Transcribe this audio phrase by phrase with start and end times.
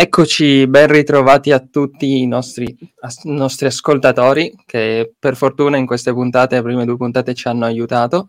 [0.00, 6.12] Eccoci, ben ritrovati a tutti i nostri, as- nostri, ascoltatori che per fortuna in queste
[6.12, 8.28] puntate, le prime due puntate ci hanno aiutato.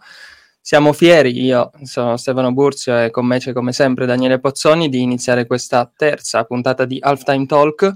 [0.60, 5.04] Siamo fieri, io sono Stefano Burzio e con me c'è come sempre Daniele Pozzoni, di
[5.04, 7.94] iniziare questa terza puntata di Halftime Talk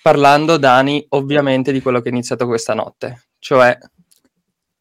[0.00, 3.76] parlando, Dani, ovviamente di quello che è iniziato questa notte, cioè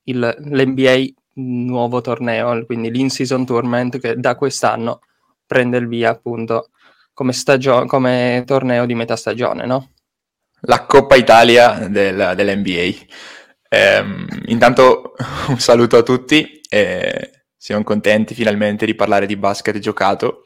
[0.04, 1.06] il, l'NBA
[1.38, 5.00] nuovo torneo, quindi l'in-season tournament che da quest'anno
[5.44, 6.70] prende il via appunto
[7.18, 9.94] come, stagio- come torneo di metà stagione, no?
[10.62, 12.96] La Coppa Italia del, dell'NBA.
[13.68, 14.04] Eh,
[14.46, 15.16] intanto
[15.50, 20.44] un saluto a tutti, eh, siamo contenti finalmente di parlare di basket giocato.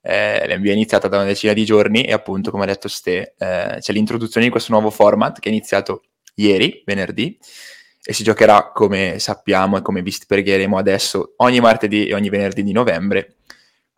[0.00, 3.34] Eh, L'NBA è iniziata da una decina di giorni e appunto, come ha detto Ste,
[3.36, 6.02] eh, c'è l'introduzione di questo nuovo format che è iniziato
[6.36, 7.36] ieri, venerdì,
[8.04, 12.62] e si giocherà come sappiamo e come vi spiegheremo adesso ogni martedì e ogni venerdì
[12.62, 13.37] di novembre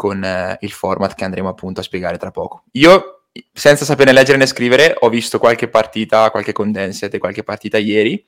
[0.01, 2.65] con eh, il format che andremo appunto a spiegare tra poco.
[2.73, 7.77] Io, senza sapere leggere né scrivere, ho visto qualche partita, qualche condensed e qualche partita
[7.77, 8.25] ieri.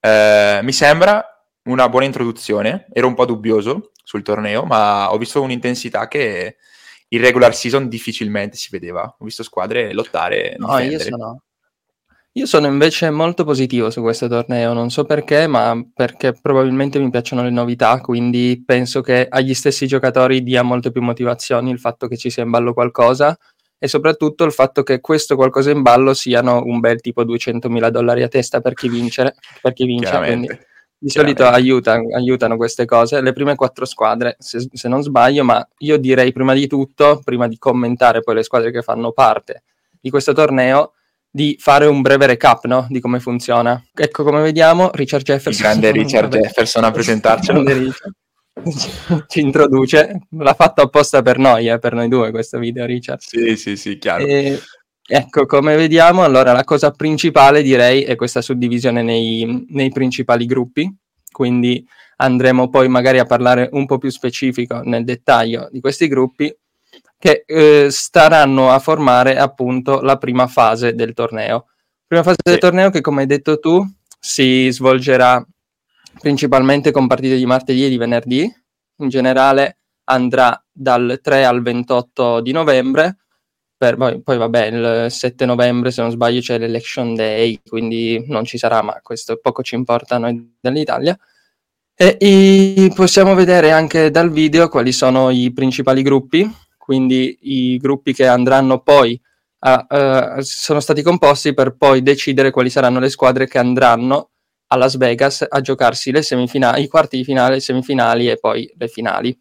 [0.00, 1.24] Eh, mi sembra
[1.62, 6.58] una buona introduzione, ero un po' dubbioso sul torneo, ma ho visto un'intensità che
[7.08, 9.02] in regular season difficilmente si vedeva.
[9.18, 10.56] Ho visto squadre lottare.
[10.58, 11.40] No, io sono,
[12.38, 17.10] io sono invece molto positivo su questo torneo, non so perché, ma perché probabilmente mi
[17.10, 22.06] piacciono le novità, quindi penso che agli stessi giocatori dia molte più motivazioni il fatto
[22.06, 23.36] che ci sia in ballo qualcosa
[23.76, 28.22] e soprattutto il fatto che questo qualcosa in ballo siano un bel tipo 200.000 dollari
[28.22, 30.48] a testa per chi vince, per chi vince quindi
[31.00, 35.66] di solito aiuta, aiutano queste cose, le prime quattro squadre, se, se non sbaglio, ma
[35.78, 39.64] io direi prima di tutto, prima di commentare poi le squadre che fanno parte
[40.00, 40.92] di questo torneo,
[41.30, 42.86] di fare un breve recap no?
[42.88, 43.82] di come funziona.
[43.94, 45.52] Ecco, come vediamo, Richard Jefferson...
[45.52, 46.36] Il grande Richard.
[46.36, 47.64] Jefferson a presentarcelo.
[49.28, 53.20] Ci introduce, l'ha fatto apposta per noi, eh, per noi due questo video, Richard.
[53.20, 54.24] Sì, sì, sì, chiaro.
[54.24, 54.58] E,
[55.06, 60.92] ecco, come vediamo, allora la cosa principale direi è questa suddivisione nei, nei principali gruppi,
[61.30, 61.86] quindi
[62.16, 66.52] andremo poi magari a parlare un po' più specifico nel dettaglio di questi gruppi
[67.18, 71.66] che eh, staranno a formare appunto la prima fase del torneo.
[72.06, 72.50] Prima fase sì.
[72.50, 73.84] del torneo che, come hai detto tu,
[74.18, 75.44] si svolgerà
[76.20, 78.50] principalmente con partite di martedì e di venerdì.
[79.00, 83.18] In generale andrà dal 3 al 28 di novembre.
[83.76, 88.44] Per, poi, poi, vabbè, il 7 novembre, se non sbaglio, c'è l'Election Day, quindi non
[88.44, 91.16] ci sarà, ma questo poco ci importa a noi dell'Italia.
[91.94, 96.48] E, e possiamo vedere anche dal video quali sono i principali gruppi
[96.88, 99.20] quindi i gruppi che andranno poi
[99.58, 104.30] a, uh, sono stati composti per poi decidere quali saranno le squadre che andranno
[104.68, 108.72] a Las Vegas a giocarsi le semifinali, i quarti di finale, le semifinali e poi
[108.74, 109.38] le finali.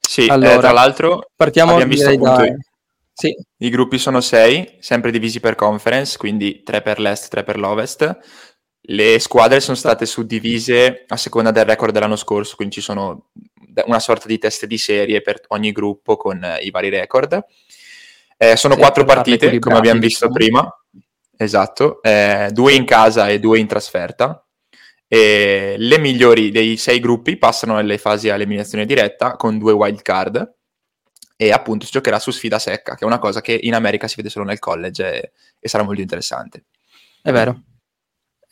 [0.00, 2.42] Sì, eh, allora, eh, tra l'altro partiamo abbiamo visto da...
[2.42, 2.56] i,
[3.12, 3.36] sì.
[3.58, 8.18] i gruppi sono sei, sempre divisi per conference, quindi tre per l'est, tre per l'ovest.
[8.80, 13.26] Le squadre sono state suddivise a seconda del record dell'anno scorso, quindi ci sono
[13.86, 17.44] una sorta di test di serie per ogni gruppo con eh, i vari record.
[18.36, 20.68] Eh, sono sì, quattro partite, come abbiamo visto prima.
[21.36, 24.44] Esatto, eh, due in casa e due in trasferta.
[25.06, 30.00] E le migliori dei sei gruppi passano nelle fasi a eliminazione diretta con due wild
[30.00, 30.54] card
[31.36, 34.16] e appunto si giocherà su sfida secca, che è una cosa che in America si
[34.16, 36.64] vede solo nel college e, e sarà molto interessante.
[37.20, 37.62] È vero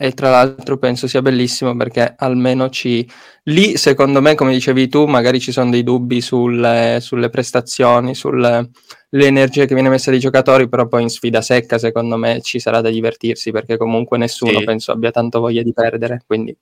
[0.03, 3.07] e tra l'altro penso sia bellissimo perché almeno ci...
[3.45, 8.71] Lì, secondo me, come dicevi tu, magari ci sono dei dubbi sulle, sulle prestazioni, sulle
[9.11, 12.81] energie che viene messa dai giocatori, però poi in sfida secca, secondo me, ci sarà
[12.81, 14.65] da divertirsi perché comunque nessuno, sì.
[14.65, 16.57] penso, abbia tanto voglia di perdere, quindi...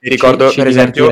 [0.00, 1.08] Mi ricordo, ci, ci per esempio,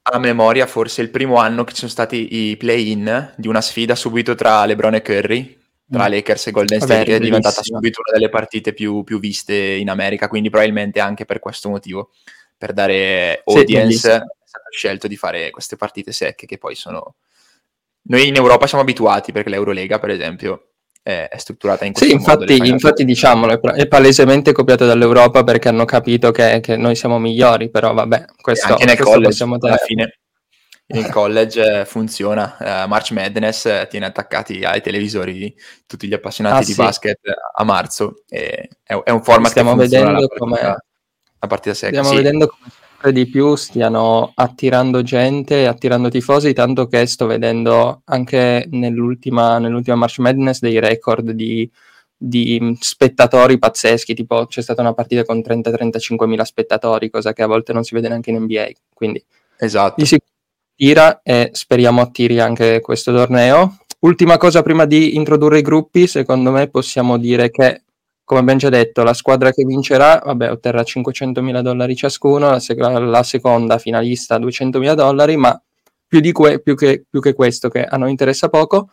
[0.00, 3.94] a memoria, forse il primo anno che ci sono stati i play-in di una sfida
[3.94, 5.57] subito tra LeBron e Curry,
[5.90, 6.10] tra mm.
[6.10, 9.88] Lakers e Golden State Vabbè, è diventata subito una delle partite più, più, viste in
[9.88, 12.10] America, quindi probabilmente anche per questo motivo,
[12.56, 17.16] per dare audience, sì, è stato scelto di fare queste partite secche che poi sono...
[18.02, 20.68] Noi in Europa siamo abituati perché l'Eurolega, per esempio,
[21.02, 22.64] è, strutturata in questo sì, infatti, modo.
[22.64, 27.70] Sì, infatti diciamolo, è palesemente copiato dall'Europa perché hanno capito che, che noi siamo migliori,
[27.70, 30.18] però vabbè, questo, anche nel questo college, alla fine
[30.88, 35.54] in college funziona, uh, March Madness tiene attaccati ai televisori
[35.86, 36.82] tutti gli appassionati ah, di sì.
[36.82, 37.20] basket
[37.54, 40.60] a marzo è, è un format stiamo che vedendo come
[41.40, 42.02] la partita secca.
[42.02, 42.16] Stiamo sì.
[42.16, 48.66] vedendo come sempre di più stiano attirando gente, attirando tifosi, tanto che sto vedendo anche
[48.70, 51.70] nell'ultima, nell'ultima March Madness dei record di,
[52.16, 57.46] di spettatori pazzeschi, tipo c'è stata una partita con 30-35 mila spettatori, cosa che a
[57.46, 59.24] volte non si vede neanche in NBA, quindi
[59.58, 59.94] esatto.
[59.96, 60.27] di sicuro
[60.78, 63.78] attira e speriamo attiri anche questo torneo.
[64.00, 67.82] ultima cosa prima di introdurre i gruppi, secondo me possiamo dire che,
[68.22, 72.78] come abbiamo già detto, la squadra che vincerà vabbè, otterrà 500.000 dollari ciascuno, la, sec-
[72.78, 75.60] la seconda finalista 200.000 dollari, ma
[76.06, 78.90] più, que- più, che, più che questo, che a noi interessa poco,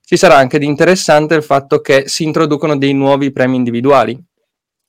[0.00, 4.20] ci sarà anche di interessante il fatto che si introducono dei nuovi premi individuali.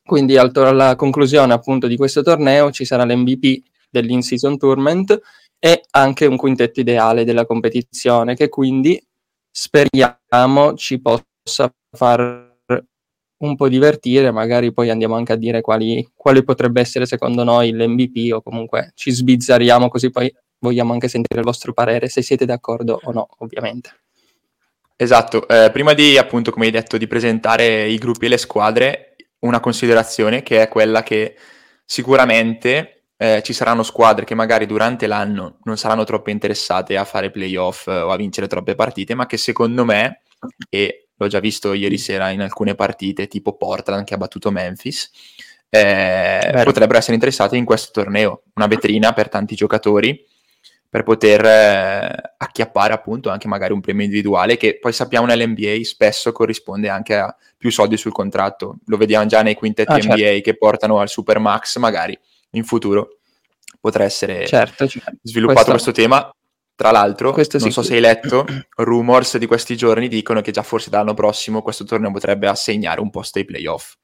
[0.04, 3.62] Quindi alla conclusione appunto di questo torneo ci sarà l'MVP
[3.92, 5.20] dell'in-season tournament
[5.60, 9.02] e anche un quintetto ideale della competizione che quindi
[9.52, 12.48] speriamo ci possa far
[13.40, 17.72] un po' divertire, magari poi andiamo anche a dire quali, quali potrebbe essere secondo noi
[17.72, 22.46] l'MVP o comunque ci sbizzarriamo così poi vogliamo anche sentire il vostro parere, se siete
[22.46, 23.92] d'accordo o no, ovviamente.
[24.96, 29.16] Esatto, eh, prima di appunto, come hai detto, di presentare i gruppi e le squadre,
[29.40, 31.38] una considerazione che è quella che
[31.86, 37.32] sicuramente eh, ci saranno squadre che magari durante l'anno non saranno troppo interessate a fare
[37.32, 40.22] playoff eh, o a vincere troppe partite, ma che secondo me,
[40.70, 45.12] e l'ho già visto ieri sera in alcune partite, tipo Portland che ha battuto Memphis,
[45.68, 50.26] eh, potrebbero essere interessate in questo torneo, una vetrina per tanti giocatori
[50.90, 56.32] per poter eh, acchiappare appunto anche magari un premio individuale che poi sappiamo nell'NBA spesso
[56.32, 58.78] corrisponde anche a più soldi sul contratto.
[58.86, 60.16] Lo vediamo già nei quintetti ah, certo.
[60.16, 62.18] NBA che portano al Supermax, magari
[62.52, 63.20] in futuro
[63.80, 65.18] potrà essere certo, certo.
[65.22, 66.30] sviluppato questo, questo tema.
[66.76, 68.46] Tra l'altro, questo non so se hai letto,
[68.78, 73.10] rumors di questi giorni dicono che già forse dall'anno prossimo questo torneo potrebbe assegnare un
[73.10, 73.96] posto ai playoff.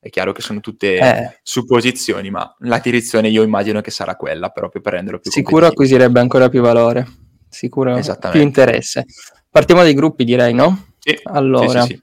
[0.00, 1.38] È chiaro che sono tutte eh.
[1.42, 6.20] supposizioni, ma la direzione io immagino che sarà quella, proprio per renderlo più Sicuro acquisirebbe
[6.20, 7.06] ancora più valore,
[7.48, 8.00] sicuro
[8.30, 9.04] più interesse.
[9.50, 10.94] Partiamo dai gruppi, direi, no?
[10.98, 11.20] Sì.
[11.24, 12.02] Allora, sì, sì,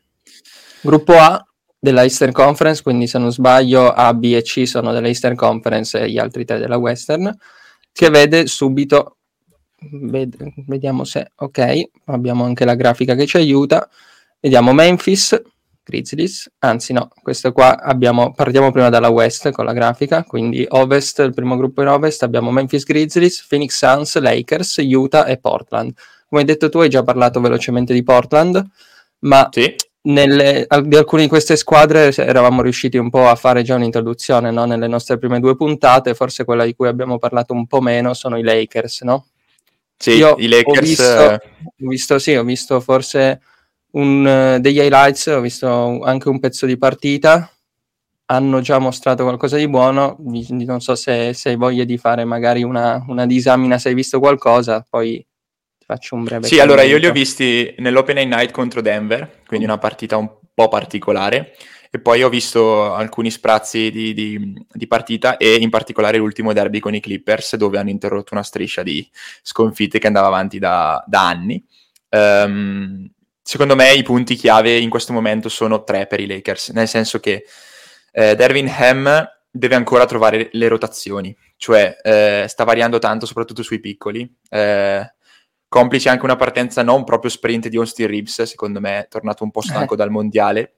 [0.81, 1.43] gruppo A
[1.79, 5.97] della Eastern Conference, quindi se non sbaglio A, B e C sono della Eastern Conference
[5.99, 7.33] e gli altri tre della Western,
[7.91, 9.17] che vede subito,
[9.91, 10.35] ved-
[10.67, 13.89] vediamo se, ok, abbiamo anche la grafica che ci aiuta,
[14.41, 15.41] vediamo Memphis,
[15.89, 21.19] Grizzlies, anzi no, questo qua abbiamo, partiamo prima dalla West con la grafica, quindi Ovest,
[21.19, 25.93] il primo gruppo in Ovest, abbiamo Memphis Grizzlies, Phoenix Suns, Lakers, Utah e Portland.
[26.27, 28.63] Come hai detto tu hai già parlato velocemente di Portland,
[29.19, 29.73] ma sì.
[30.01, 34.65] Nelle, di alcune di queste squadre eravamo riusciti un po' a fare già un'introduzione no?
[34.65, 38.37] nelle nostre prime due puntate, forse quella di cui abbiamo parlato un po' meno sono
[38.37, 39.27] i Lakers, no?
[39.97, 40.77] Sì, Io i Lakers...
[40.77, 43.41] Ho visto, ho visto, sì, ho visto forse
[43.91, 47.51] un, uh, degli highlights, ho visto anche un pezzo di partita,
[48.25, 52.63] hanno già mostrato qualcosa di buono, non so se, se hai voglia di fare magari
[52.63, 55.25] una, una, disamina, se hai visto qualcosa, poi
[55.89, 56.45] faccio un breve...
[56.45, 60.67] Sì, allora io li ho visti nell'Open Night contro Denver, quindi una partita un po'
[60.67, 61.55] particolare,
[61.89, 66.77] e poi ho visto alcuni sprazzi di, di, di, partita e in particolare l'ultimo derby
[66.77, 69.09] con i Clippers dove hanno interrotto una striscia di
[69.41, 71.65] sconfitte che andava avanti da, da anni.
[72.09, 73.09] Um,
[73.41, 77.19] secondo me i punti chiave in questo momento sono tre per i Lakers, nel senso
[77.19, 77.45] che
[78.11, 83.79] eh, Dervin Ham deve ancora trovare le rotazioni, cioè eh, sta variando tanto soprattutto sui
[83.79, 84.31] piccoli.
[84.49, 85.13] Eh,
[85.69, 89.61] complice anche una partenza non proprio sprint di Austin Reeves, secondo me tornato un po'
[89.61, 89.97] stanco eh.
[89.97, 90.73] dal mondiale.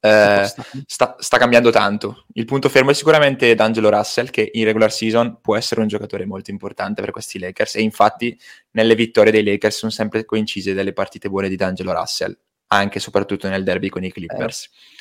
[0.00, 0.52] Eh,
[0.86, 2.24] sta, sta, cambiando tanto.
[2.32, 6.26] Il punto fermo è sicuramente D'Angelo Russell, che in regular season può essere un giocatore
[6.26, 7.76] molto importante per questi Lakers.
[7.76, 8.38] E infatti,
[8.72, 12.36] nelle vittorie dei Lakers sono sempre coincise delle partite buone di D'Angelo Russell,
[12.68, 14.64] anche e soprattutto nel derby con i Clippers.
[14.64, 14.95] Eh.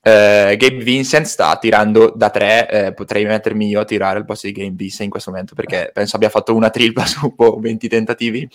[0.00, 4.46] Uh, Gabe Vincent sta tirando da tre, eh, potrei mettermi io a tirare al posto
[4.46, 8.48] di Gabe Vincent in questo momento perché penso abbia fatto una tripla su 20 tentativi,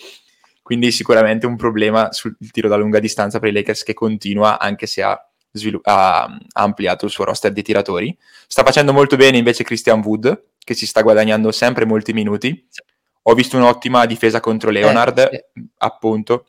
[0.62, 4.86] quindi sicuramente un problema sul tiro da lunga distanza per i Lakers che continua anche
[4.86, 8.16] se ha svilu- ha, ha, ampliato il suo roster di tiratori.
[8.46, 12.66] Sta facendo molto bene invece Christian Wood, che si sta guadagnando sempre molti minuti.
[13.22, 15.64] Ho visto un'ottima difesa contro Leonard, eh, sì.
[15.78, 16.46] appunto.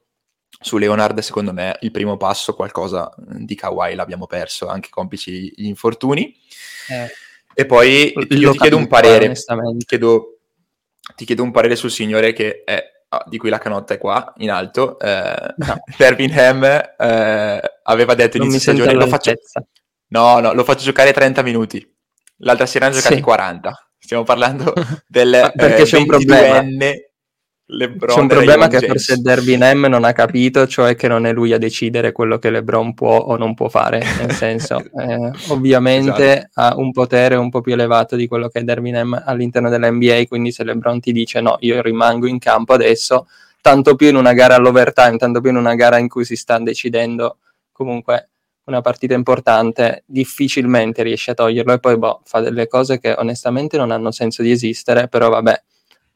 [0.59, 5.65] Su Leonard, secondo me, il primo passo, qualcosa di Kawhi l'abbiamo perso, anche complici gli
[5.65, 6.35] infortuni.
[6.89, 7.09] Eh.
[7.53, 10.39] E poi io ti chiedo un parere, ti chiedo,
[11.15, 14.33] ti chiedo un parere sul signore che è Ah, di cui la canotta è qua
[14.37, 15.75] in alto, eh, no.
[15.97, 19.33] Birmingham eh, aveva detto inizio stagione lo faccio...
[20.07, 21.95] No, no, lo faccio giocare 30 minuti.
[22.37, 23.21] L'altra sera hanno giocato sì.
[23.21, 23.89] 40.
[23.97, 24.73] Stiamo parlando
[25.07, 26.63] del perché eh, c'è un problema.
[27.67, 28.87] LeBron C'è un problema che James.
[28.87, 32.51] forse Derby M non ha capito, cioè che non è lui a decidere quello che
[32.51, 36.61] LeBron può o non può fare, nel senso, eh, ovviamente esatto.
[36.61, 40.25] ha un potere un po' più elevato di quello che è Derby M all'interno dell'NBA,
[40.27, 43.27] quindi se LeBron ti dice no, io rimango in campo adesso,
[43.61, 46.59] tanto più in una gara all'overtime, tanto più in una gara in cui si sta
[46.59, 47.39] decidendo
[47.71, 48.29] comunque
[48.65, 53.75] una partita importante, difficilmente riesce a toglierlo e poi boh, fa delle cose che onestamente
[53.77, 55.63] non hanno senso di esistere, però vabbè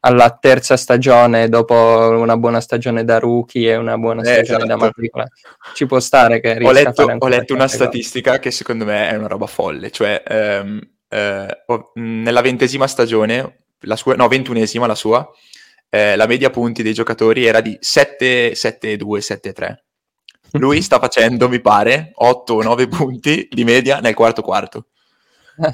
[0.00, 4.66] alla terza stagione dopo una buona stagione da rookie e una buona eh, stagione esatto.
[4.66, 5.28] da matricola.
[5.74, 8.42] Ci può stare che ho letto, ho letto una statistica cose.
[8.42, 11.64] che secondo me è una roba folle, cioè ehm, eh,
[11.94, 15.28] nella ventesima stagione, la sua, no, ventunesima la sua,
[15.90, 19.84] eh, la media punti dei giocatori era di 7, 7 2, 7 3.
[20.52, 24.86] Lui sta facendo, mi pare, 8 o 9 punti di media nel quarto quarto.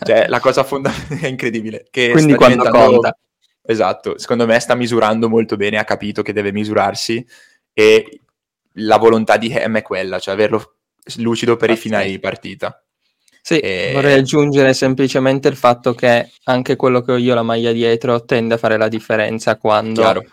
[0.02, 1.86] Cioè, la cosa fondamentale è incredibile.
[1.90, 2.92] Che Quindi quando diventando...
[2.92, 3.18] conta.
[3.66, 7.24] Esatto, secondo me sta misurando molto bene, ha capito che deve misurarsi
[7.72, 8.20] e
[8.78, 10.76] la volontà di Hem è quella, cioè averlo
[11.16, 11.86] lucido per Pazzesco.
[11.86, 12.80] i finali di partita.
[13.42, 13.90] Sì, e...
[13.92, 18.54] vorrei aggiungere semplicemente il fatto che anche quello che ho io la maglia dietro tende
[18.54, 20.24] a fare la differenza quando,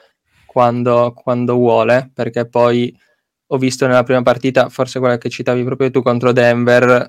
[0.45, 2.95] quando, quando vuole, perché poi
[3.47, 7.07] ho visto nella prima partita, forse quella che citavi proprio tu contro Denver,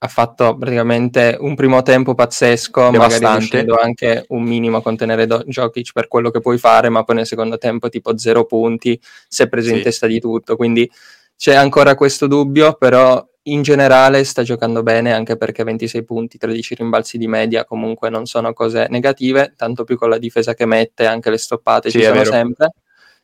[0.00, 3.20] ha fatto praticamente un primo tempo pazzesco, Devastante.
[3.20, 7.02] magari riuscendo anche un minimo a contenere Do- Jokic per quello che puoi fare, ma
[7.02, 9.76] poi nel secondo tempo tipo zero punti, si è preso sì.
[9.76, 10.88] in testa di tutto, quindi
[11.36, 16.74] c'è ancora questo dubbio, però in generale sta giocando bene anche perché 26 punti, 13
[16.74, 21.06] rimbalzi di media comunque non sono cose negative, tanto più con la difesa che mette,
[21.06, 22.30] anche le stoppate sì, ci sono vero.
[22.30, 22.72] sempre.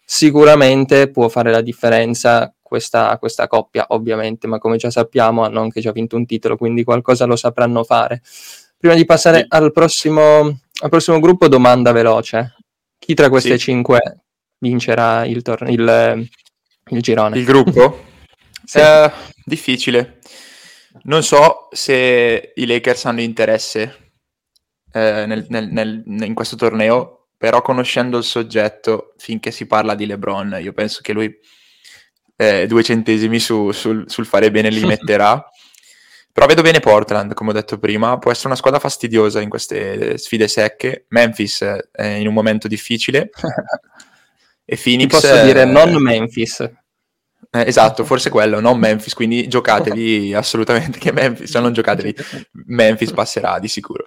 [0.05, 5.81] Sicuramente può fare la differenza questa, questa, coppia, ovviamente, ma come già sappiamo hanno anche
[5.81, 8.21] già vinto un titolo, quindi qualcosa lo sapranno fare.
[8.77, 9.47] Prima di passare sì.
[9.51, 10.41] al, prossimo,
[10.81, 12.57] al, prossimo, gruppo, domanda veloce.
[12.99, 13.59] Chi tra queste sì.
[13.59, 14.25] cinque
[14.59, 16.29] vincerà il, tor- il,
[16.91, 17.39] il girone?
[17.39, 18.03] Il gruppo?
[18.65, 18.79] sì.
[18.79, 19.13] eh,
[19.45, 20.19] difficile.
[21.05, 24.13] Non so se i Lakers hanno interesse
[24.93, 30.07] eh, nel, nel, nel, in questo torneo, però conoscendo il soggetto, finché si parla di
[30.07, 31.33] LeBron, io penso che lui
[32.37, 35.43] eh, due centesimi su, sul, sul, fare bene li metterà.
[36.33, 40.19] Però vedo bene Portland, come ho detto prima, può essere una squadra fastidiosa in queste
[40.19, 41.05] sfide secche.
[41.11, 41.63] Memphis
[41.93, 43.31] è in un momento difficile.
[44.65, 45.21] e Phoenix...
[45.21, 46.69] Ti posso dire non Memphis.
[47.55, 52.13] Eh, esatto, forse quello, non Memphis, quindi giocatevi assolutamente che Memphis, se non giocatevi,
[52.67, 54.05] Memphis passerà di sicuro.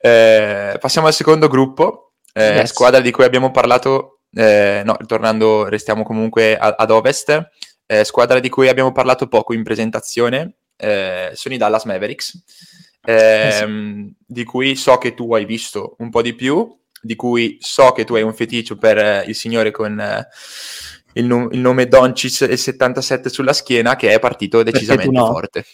[0.00, 2.70] Eh, passiamo al secondo gruppo, eh, yes.
[2.70, 7.50] squadra di cui abbiamo parlato, eh, no, tornando, restiamo comunque a, ad ovest,
[7.86, 12.42] eh, squadra di cui abbiamo parlato poco in presentazione, eh, sono i Dallas Mavericks,
[13.02, 14.14] eh, sì.
[14.26, 18.04] di cui so che tu hai visto un po' di più, di cui so che
[18.04, 20.26] tu hai un feticcio per eh, il signore con
[21.14, 25.26] il, num- il, nome Doncic e 77 sulla schiena, che è partito decisamente no.
[25.26, 25.64] forte.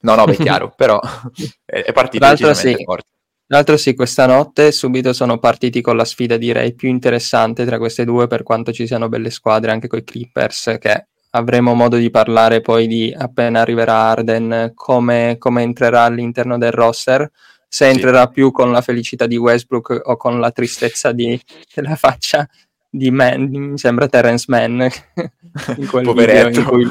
[0.00, 0.98] No, no, è chiaro, però
[1.64, 2.84] è, partito decisamente sì.
[2.84, 3.08] forte.
[3.50, 8.04] L'altro sì, questa notte subito sono partiti con la sfida direi più interessante tra queste
[8.04, 12.10] due per quanto ci siano belle squadre anche con i Clippers che avremo modo di
[12.10, 17.30] parlare poi di appena arriverà Arden, come, come entrerà all'interno del roster,
[17.66, 18.32] se entrerà sì.
[18.32, 21.40] più con la felicità di Westbrook o con la tristezza di,
[21.74, 22.46] della faccia
[22.90, 24.80] di Man, mi sembra Terence Mann
[25.76, 26.60] in quel Poveretto.
[26.60, 26.82] in cui,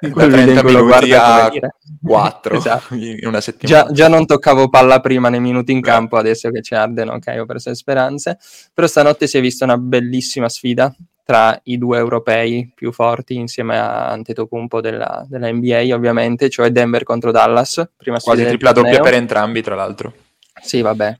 [0.00, 1.50] in quel da 30 video in cui guarda
[2.02, 2.94] 4 esatto.
[2.94, 3.84] in una settimana.
[3.84, 7.36] Già, già, non toccavo palla prima nei minuti in campo, adesso che c'è Arden, ok,
[7.38, 8.38] ho perso le speranze,
[8.72, 10.94] però stanotte si è vista una bellissima sfida
[11.24, 17.02] tra i due europei più forti insieme a Antetokounmpo della, della NBA ovviamente, cioè Denver
[17.02, 17.82] contro Dallas.
[17.96, 20.12] Prima Quasi tripla doppia per entrambi tra l'altro.
[20.62, 21.18] Sì, vabbè,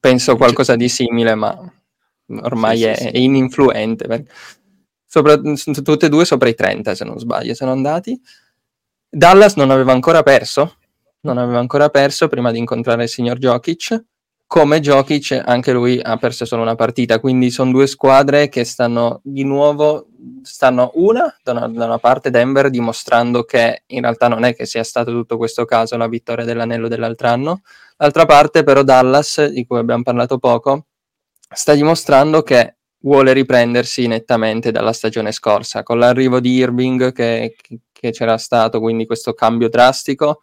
[0.00, 1.72] penso qualcosa di simile, ma
[2.42, 3.08] ormai sì, è, sì, sì.
[3.08, 4.26] è, ininfluente.
[5.06, 8.20] Sopra, tutte e due sopra i 30 se non sbaglio, sono andati.
[9.08, 10.76] Dallas non aveva ancora perso,
[11.22, 14.04] non aveva ancora perso prima di incontrare il signor Jokic
[14.50, 19.20] come Jokic anche lui ha perso solo una partita, quindi sono due squadre che stanno
[19.22, 20.08] di nuovo,
[20.42, 24.66] stanno una da, una da, una parte Denver dimostrando che in realtà non è che
[24.66, 27.60] sia stato tutto questo caso la vittoria dell'anello dell'altro anno,
[27.96, 30.86] l'altra parte però Dallas, di cui abbiamo parlato poco,
[31.52, 37.56] sta dimostrando che vuole riprendersi nettamente dalla stagione scorsa, con l'arrivo di Irving che,
[37.92, 40.40] che c'era stato, quindi questo cambio drastico,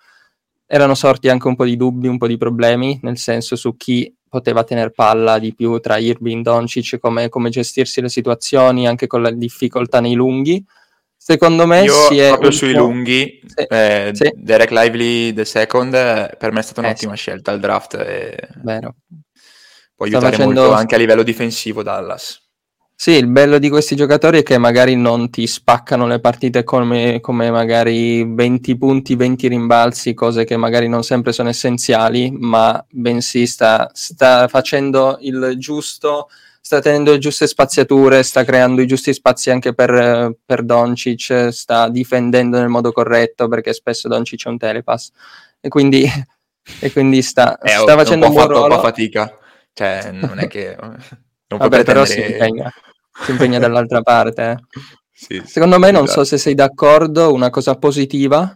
[0.65, 4.13] erano sorti anche un po' di dubbi, un po' di problemi, nel senso su chi
[4.27, 9.07] poteva tenere palla di più tra Irving e Doncic, come, come, gestirsi le situazioni, anche
[9.07, 10.63] con la difficoltà nei lunghi.
[11.15, 14.31] Secondo me Io, si è proprio sui lunghi, sì, eh, sì.
[14.35, 18.95] Derek Lively the second per me è stata un'ottima eh, scelta al draft e Vero.
[19.97, 20.61] Può aiutare facendo...
[20.61, 22.45] molto anche a livello difensivo Dallas.
[22.99, 27.19] Sì, il bello di questi giocatori è che magari non ti spaccano le partite come,
[27.19, 33.45] come, magari 20 punti, 20 rimbalzi, cose che magari non sempre sono essenziali, ma bensì
[33.45, 36.27] sta, sta facendo il giusto,
[36.59, 41.89] sta tenendo le giuste spaziature, sta creando i giusti spazi anche per, per Doncic, sta
[41.89, 45.11] difendendo nel modo corretto perché spesso Doncic è un telepass
[45.59, 46.03] e quindi,
[46.81, 48.73] e quindi sta, è, sta facendo un, po' un buon ruolo.
[48.73, 49.37] un po' fatica,
[49.77, 50.75] cioè non è che...
[51.49, 52.69] Non Vabbè, però si impegna,
[53.23, 54.51] si impegna dall'altra parte.
[54.51, 54.79] Eh.
[55.19, 56.19] Sì, Secondo me, non esatto.
[56.19, 58.55] so se sei d'accordo, una cosa positiva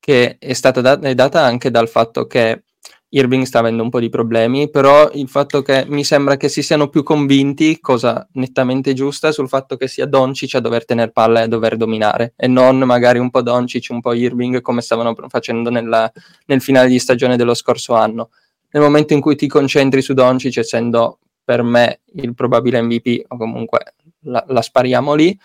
[0.00, 2.62] che è stata dat- è data anche dal fatto che
[3.10, 6.62] Irving sta avendo un po' di problemi, però il fatto che mi sembra che si
[6.62, 11.40] siano più convinti, cosa nettamente giusta, sul fatto che sia Doncic a dover tenere palla
[11.40, 15.14] e a dover dominare, e non magari un po' Doncic, un po' Irving, come stavano
[15.28, 16.10] facendo nella,
[16.46, 18.30] nel finale di stagione dello scorso anno.
[18.70, 23.36] Nel momento in cui ti concentri su Doncic, essendo per me il probabile MVP, o
[23.36, 25.38] comunque la, la spariamo lì,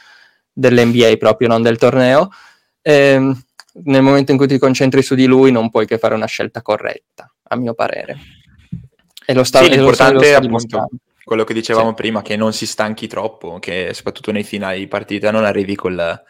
[0.51, 2.29] dell'NBA proprio, non del torneo,
[2.81, 3.41] ehm,
[3.85, 6.61] nel momento in cui ti concentri su di lui non puoi che fare una scelta
[6.61, 8.17] corretta, a mio parere.
[9.25, 10.89] E lo sta, sì, l'importante è appunto
[11.23, 11.95] quello che dicevamo sì.
[11.95, 16.21] prima, che non si stanchi troppo, che soprattutto nei finali di partita non arrivi col,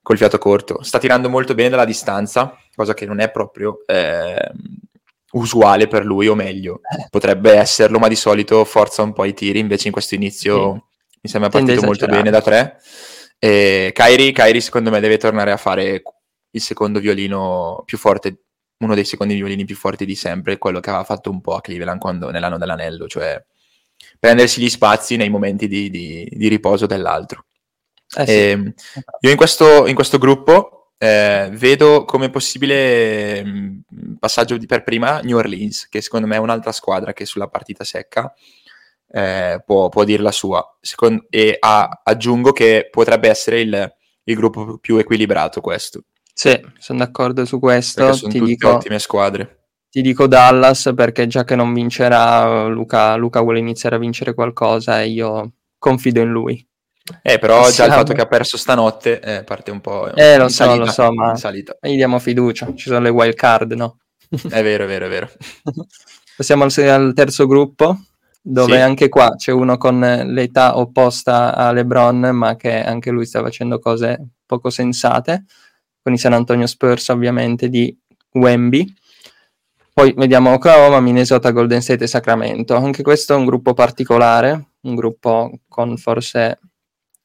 [0.00, 0.82] col fiato corto.
[0.82, 4.52] Sta tirando molto bene dalla distanza, cosa che non è proprio eh,
[5.36, 7.06] usuale per lui, o meglio, eh.
[7.10, 10.80] potrebbe esserlo, ma di solito forza un po' i tiri, invece in questo inizio sì.
[11.22, 12.80] mi sembra partito molto bene da tre.
[13.38, 16.02] E Kairi, Kairi secondo me deve tornare a fare
[16.50, 18.44] il secondo violino più forte,
[18.78, 21.60] uno dei secondi violini più forti di sempre, quello che aveva fatto un po' a
[21.60, 23.42] Cleveland quando, nell'anno dell'anello, cioè
[24.18, 27.44] prendersi gli spazi nei momenti di, di, di riposo dell'altro.
[28.16, 28.32] Eh sì.
[28.32, 28.72] Ehm,
[29.20, 34.82] io in questo, in questo gruppo eh, vedo come possibile mh, mm, passaggio di, per
[34.82, 38.32] prima New Orleans, che secondo me è un'altra squadra che sulla partita secca
[39.08, 40.64] eh, può, può dire la sua.
[40.80, 46.02] Secondo, e a, aggiungo che potrebbe essere il, il gruppo più equilibrato questo.
[46.32, 48.12] Sì, sono d'accordo su questo.
[48.12, 49.68] sono ti dico, ottime squadre.
[49.88, 55.00] Ti dico Dallas perché già che non vincerà, Luca, Luca vuole iniziare a vincere qualcosa
[55.00, 56.66] e io confido in lui.
[57.22, 57.90] Eh, però Passiamo.
[57.90, 60.12] già il fatto che ha perso stanotte eh, parte un po'.
[60.14, 61.34] Eh, lo so, salita, lo so, ma
[61.88, 62.72] gli diamo fiducia.
[62.74, 63.98] Ci sono le wild card, no?
[64.50, 65.30] è vero, è vero, è vero.
[66.36, 67.96] Passiamo al, al terzo gruppo,
[68.42, 68.80] dove sì.
[68.80, 73.78] anche qua c'è uno con l'età opposta a LeBron, ma che anche lui sta facendo
[73.78, 75.44] cose poco sensate
[76.02, 77.96] con i San Antonio Spurs ovviamente di
[78.32, 78.94] Wemby.
[79.92, 82.76] Poi vediamo Oklahoma, Minnesota, Golden State e Sacramento.
[82.76, 86.60] Anche questo è un gruppo particolare, un gruppo con forse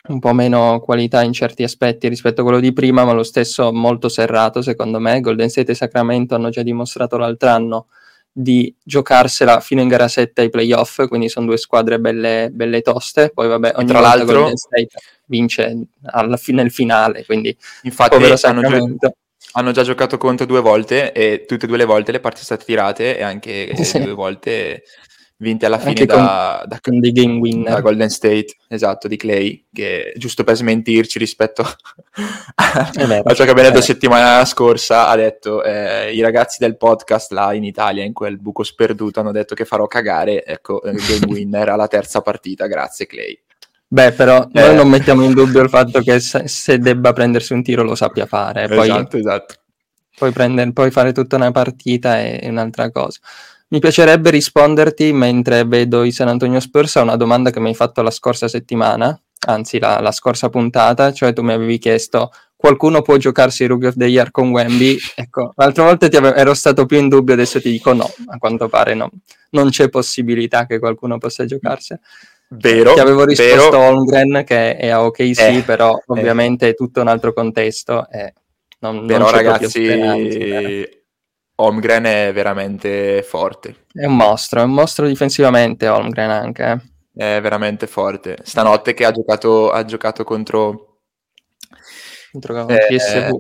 [0.09, 3.71] un po' meno qualità in certi aspetti rispetto a quello di prima, ma lo stesso
[3.71, 5.19] molto serrato secondo me.
[5.21, 7.87] Golden State e Sacramento hanno già dimostrato l'altro anno
[8.33, 13.29] di giocarsela fino in gara 7 ai playoff, quindi sono due squadre belle, belle toste.
[13.29, 14.89] Poi vabbè, ogni tra l'altro Golden State
[15.25, 18.61] vince alla fine, nel finale, quindi infatti hanno
[18.97, 19.11] già,
[19.53, 22.59] hanno già, giocato contro due volte e tutte e due le volte le partite sono
[22.59, 24.01] state tirate e anche sì.
[24.01, 24.83] due volte
[25.41, 27.73] vinte alla fine da, da, con dei game winner.
[27.73, 31.63] da Golden State, esatto, di Clay, che giusto per smentirci rispetto
[32.55, 37.53] a ciò che abbiamo detto settimana scorsa, ha detto eh, i ragazzi del podcast là
[37.53, 41.69] in Italia, in quel buco sperduto, hanno detto che farò cagare, ecco, eh, game winner
[41.69, 43.39] alla terza partita, grazie Clay.
[43.87, 44.61] Beh, però eh.
[44.61, 47.95] noi non mettiamo in dubbio il fatto che se, se, debba prendersi un tiro lo
[47.95, 48.67] sappia fare.
[48.67, 49.55] Poi, esatto, esatto.
[50.17, 53.19] Poi, prendere, poi fare tutta una partita è un'altra cosa.
[53.71, 57.75] Mi piacerebbe risponderti mentre vedo i San Antonio Spurs a una domanda che mi hai
[57.75, 63.01] fatto la scorsa settimana, anzi la, la scorsa puntata, cioè tu mi avevi chiesto qualcuno
[63.01, 64.97] può giocarsi Rookie of the Year con Wemby?
[65.15, 68.67] Ecco, l'altra volta ave- ero stato più in dubbio, adesso ti dico no, a quanto
[68.67, 69.09] pare no,
[69.51, 71.99] non c'è possibilità che qualcuno possa giocarsela.
[72.49, 72.93] Vero.
[72.93, 73.77] Ti avevo risposto vero.
[73.79, 76.03] Holmgren che è a OKC, eh, però eh.
[76.07, 78.09] ovviamente è tutto un altro contesto.
[78.09, 78.33] E
[78.79, 80.99] non, però non ragazzi,
[81.55, 83.85] Holmgren è veramente forte.
[83.91, 86.63] È un mostro, è un mostro difensivamente Holmgren anche.
[87.13, 87.37] Eh.
[87.37, 88.37] È veramente forte.
[88.43, 90.99] Stanotte che ha giocato, ha giocato contro...
[92.31, 93.39] Contro eh, PSV.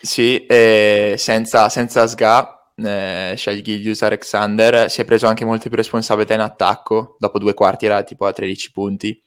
[0.00, 5.76] Sì, eh, senza, senza SGA eh, Shai Gilius Alexander si è preso anche molte più
[5.76, 9.22] responsabilità in attacco, dopo due quarti era tipo a 13 punti.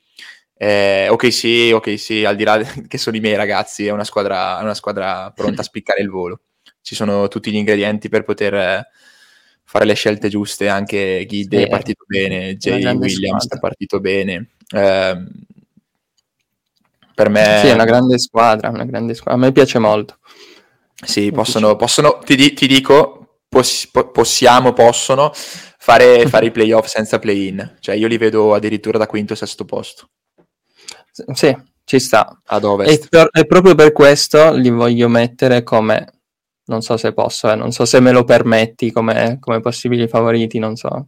[0.53, 4.03] Eh, ok sì, ok sì, al di là che sono i miei ragazzi, è una
[4.03, 6.41] squadra, è una squadra pronta a spiccare il volo.
[6.81, 8.87] Ci sono tutti gli ingredienti per poter eh,
[9.63, 13.57] fare le scelte giuste, anche Guide sì, è partito bene, Jay Williams squadra.
[13.57, 14.49] è partito bene.
[14.69, 15.23] Eh,
[17.13, 17.59] per me...
[17.61, 19.39] Sì, è una grande squadra, una grande squadra.
[19.39, 20.17] A me piace molto.
[21.03, 27.77] Sì, possono, possono ti, ti, dico, poss- possiamo, possono fare, fare i playoff senza play-in.
[27.79, 30.09] Cioè io li vedo addirittura da quinto o sesto posto.
[31.33, 32.41] Sì, ci sta.
[32.45, 33.03] Ad ovest.
[33.03, 36.20] E, per, e proprio per questo li voglio mettere come,
[36.65, 40.59] non so se posso, eh, non so se me lo permetti come, come possibili favoriti,
[40.59, 41.07] non so.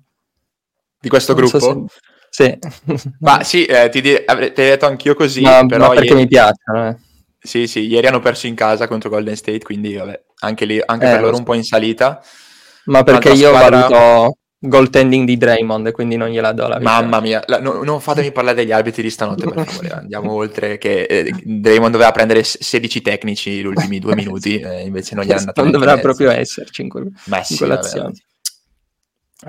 [0.99, 1.59] Di questo non gruppo?
[1.59, 1.85] So
[2.29, 2.59] se...
[2.59, 2.59] Sì.
[3.19, 5.87] Ma sì, eh, ti, di- avrei detto anch'io così, ma, però...
[5.87, 6.19] Ma perché ieri...
[6.21, 6.97] mi piacciono, eh.
[7.39, 11.05] Sì, sì, ieri hanno perso in casa contro Golden State, quindi vabbè, anche lì, anche
[11.05, 11.39] eh, per loro so.
[11.39, 12.23] un po' in salita.
[12.85, 13.87] Ma perché io squadra...
[13.87, 17.01] valuto, goaltending di Draymond, quindi non gliela do la vita.
[17.01, 20.77] Mamma mia, la, no, non fatemi parlare degli arbitri di stanotte, per favore, andiamo oltre,
[20.77, 25.31] che eh, Draymond doveva prendere 16 tecnici gli ultimi due minuti, eh, invece non gli
[25.31, 28.13] hanno dato Non dovrà proprio esserci in, quel, in sì, quell'azione.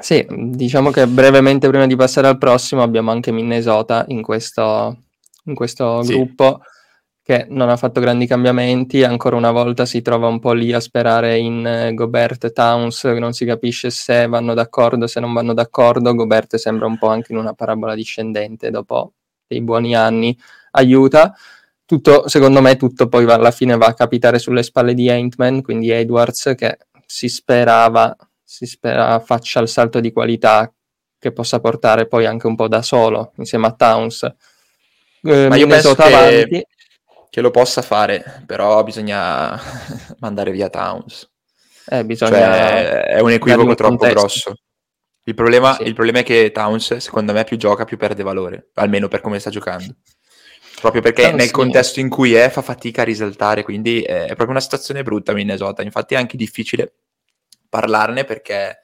[0.00, 5.04] Sì, diciamo che brevemente prima di passare al prossimo abbiamo anche Minnesota in questo,
[5.44, 6.14] in questo sì.
[6.14, 6.60] gruppo
[7.24, 10.78] che non ha fatto grandi cambiamenti, ancora una volta si trova un po' lì a
[10.78, 15.54] sperare in eh, Gobert e Towns, non si capisce se vanno d'accordo, se non vanno
[15.54, 19.14] d'accordo, Gobert sembra un po' anche in una parabola discendente dopo
[19.46, 20.38] dei buoni anni,
[20.72, 21.34] aiuta,
[21.86, 25.62] tutto, secondo me tutto poi va, alla fine va a capitare sulle spalle di Aintman,
[25.62, 30.70] quindi Edwards che si sperava, si spera faccia il salto di qualità
[31.18, 34.30] che possa portare poi anche un po' da solo insieme a Towns.
[35.22, 36.02] Eh, Ma io penso che...
[36.02, 36.66] avanti
[37.34, 39.60] che lo possa fare, però bisogna
[40.20, 41.28] mandare via Towns.
[41.88, 42.30] Eh, bisogna...
[42.30, 44.20] Cioè, è un equivoco un troppo contesto.
[44.20, 44.54] grosso.
[45.24, 45.82] Il problema, sì.
[45.82, 49.40] il problema, è che Towns, secondo me, più gioca, più perde valore, almeno per come
[49.40, 49.96] sta giocando.
[50.80, 54.50] Proprio perché Towns nel contesto in cui è, fa fatica a risaltare, quindi è proprio
[54.50, 55.82] una situazione brutta Minnesota.
[55.82, 56.92] Infatti è anche difficile
[57.68, 58.78] parlarne perché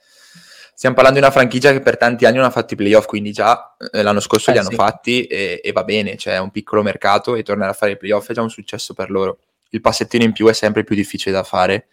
[0.81, 3.33] stiamo parlando di una franchigia che per tanti anni non ha fatto i playoff, quindi
[3.33, 4.77] già eh, l'anno scorso eh, li hanno sì.
[4.77, 7.97] fatti e, e, va bene, cioè è un piccolo mercato e tornare a fare i
[7.99, 9.41] playoff è già un successo per loro.
[9.73, 11.89] Il passettino in più è sempre più difficile da fare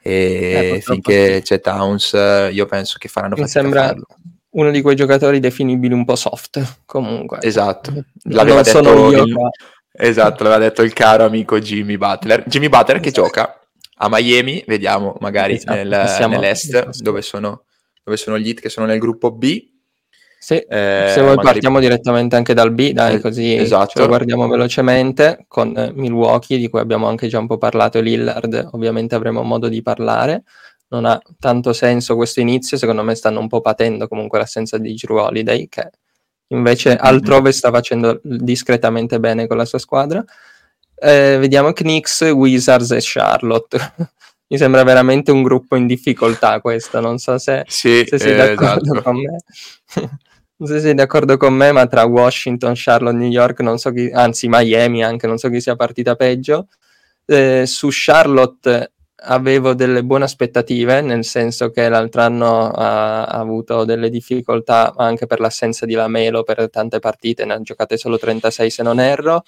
[0.00, 1.42] e eh, finché sì.
[1.42, 2.12] c'è Towns
[2.50, 3.94] io penso che faranno fatica Mi sembra
[4.52, 7.36] uno di quei giocatori definibili un po' soft, comunque.
[7.42, 7.92] Esatto,
[8.30, 9.36] l'aveva detto il...
[9.92, 12.44] Esatto, l'aveva detto il caro amico Jimmy Butler.
[12.46, 13.26] Jimmy Butler che esatto.
[13.26, 13.60] gioca
[13.96, 17.64] a Miami, vediamo magari esatto, nel, nell'est dove sono
[18.02, 19.70] dove sono gli hit che sono nel gruppo B.
[20.38, 21.44] Sì, eh, se vuoi magari...
[21.44, 24.00] partiamo direttamente anche dal B, dai, così esatto.
[24.00, 28.02] lo guardiamo velocemente con eh, Milwaukee, di cui abbiamo anche già un po' parlato, e
[28.02, 30.42] Lillard, ovviamente avremo modo di parlare.
[30.88, 34.94] Non ha tanto senso questo inizio, secondo me stanno un po' patendo comunque l'assenza di
[34.94, 35.90] Drew Holiday, che
[36.48, 40.24] invece altrove sta facendo discretamente bene con la sua squadra.
[40.94, 43.78] Eh, vediamo Knicks, Wizards e Charlotte.
[44.52, 48.36] mi sembra veramente un gruppo in difficoltà questo, non so se, sì, se sei eh,
[48.36, 49.02] d'accordo esatto.
[49.02, 49.36] con me.
[50.56, 53.90] non so se sei d'accordo con me, ma tra Washington, Charlotte, New York, non so
[53.92, 56.68] chi, anzi Miami anche, non so chi sia partita peggio.
[57.24, 63.86] Eh, su Charlotte avevo delle buone aspettative, nel senso che l'altro anno ha, ha, avuto
[63.86, 68.68] delle difficoltà anche per l'assenza di Lamelo per tante partite, ne ha giocate solo 36
[68.68, 69.44] se non erro.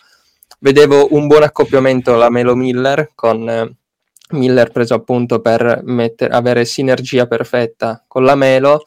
[0.60, 3.76] Vedevo un buon accoppiamento Lamelo-Miller con...
[4.34, 8.84] Miller preso appunto per metter, avere sinergia perfetta con la Melo,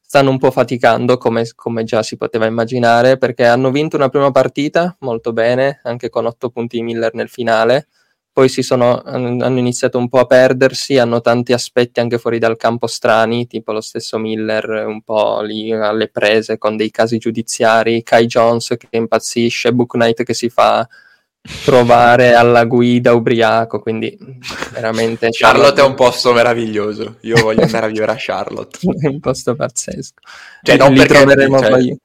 [0.00, 4.30] stanno un po' faticando come, come, già si poteva immaginare perché hanno vinto una prima
[4.30, 7.88] partita molto bene, anche con 8 punti di Miller nel finale,
[8.32, 12.86] poi sono, hanno iniziato un po' a perdersi, hanno tanti aspetti anche fuori dal campo
[12.86, 18.26] strani, tipo lo stesso Miller un po' lì alle prese con dei casi giudiziari, Kai
[18.26, 20.88] Jones che impazzisce, Book Knight che si fa
[21.64, 24.16] trovare alla guida ubriaco, quindi
[24.72, 25.28] veramente...
[25.32, 28.78] Charlotte è un posto meraviglioso, io voglio andare a vivere a Charlotte.
[29.00, 30.20] è un posto pazzesco.
[30.62, 31.98] Cioè, non Li perché, troveremo cioè, poi...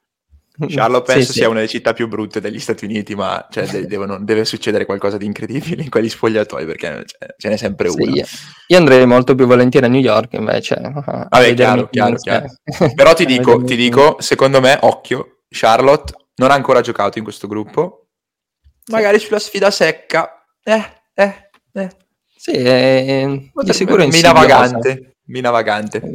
[0.67, 1.49] Charlotte penso sì, sia sì.
[1.49, 5.17] una delle città più brutte degli Stati Uniti, ma cioè, de- devono, deve succedere qualcosa
[5.17, 8.13] di incredibile in quegli spogliatoi perché cioè, ce n'è sempre sì, una.
[8.67, 10.79] Io andrei molto più volentieri a New York invece.
[10.79, 12.47] Vabbè, chiaro, chiaro, chiaro.
[12.95, 17.47] Però ti dico, ti dico, secondo me, occhio, Charlotte non ha ancora giocato in questo
[17.47, 18.04] gruppo,
[18.91, 20.45] magari sulla sfida secca.
[20.63, 21.89] Eh, eh, eh.
[22.35, 25.15] Sì, è, di sicuro mina vagante.
[25.25, 26.13] Mina vagante.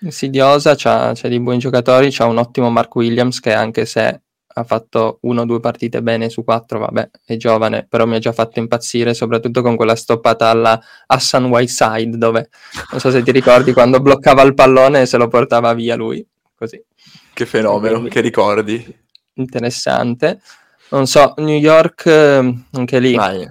[0.00, 4.22] Insidiosa, c'ha, c'ha dei buoni giocatori, c'ha un ottimo Mark Williams che anche se
[4.56, 8.18] ha fatto una o due partite bene su quattro, vabbè, è giovane, però mi ha
[8.20, 12.50] già fatto impazzire, soprattutto con quella stoppata alla Hassan Whiteside, dove,
[12.90, 16.24] non so se ti ricordi, quando bloccava il pallone e se lo portava via lui,
[16.54, 16.80] così.
[17.32, 18.98] Che fenomeno, Quindi, che ricordi.
[19.34, 20.40] Interessante.
[20.94, 23.16] Non so, New York, ehm, anche lì.
[23.16, 23.44] Vai.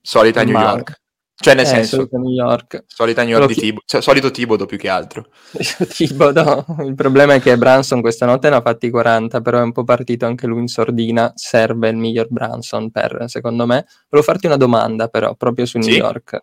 [0.00, 0.70] Solita New Ma...
[0.70, 1.00] York.
[1.40, 2.82] Cioè, nel eh, senso, New York.
[2.88, 5.26] solita New York Però di Tibo, cioè, solito Tibodo più che altro.
[5.88, 9.70] Tibodo, il problema è che Branson questa notte ne ha fatti 40, però è un
[9.70, 13.86] po' partito anche lui in sordina, serve il miglior Branson per, secondo me.
[14.08, 15.96] Volevo farti una domanda però, proprio su New sì?
[15.98, 16.42] York.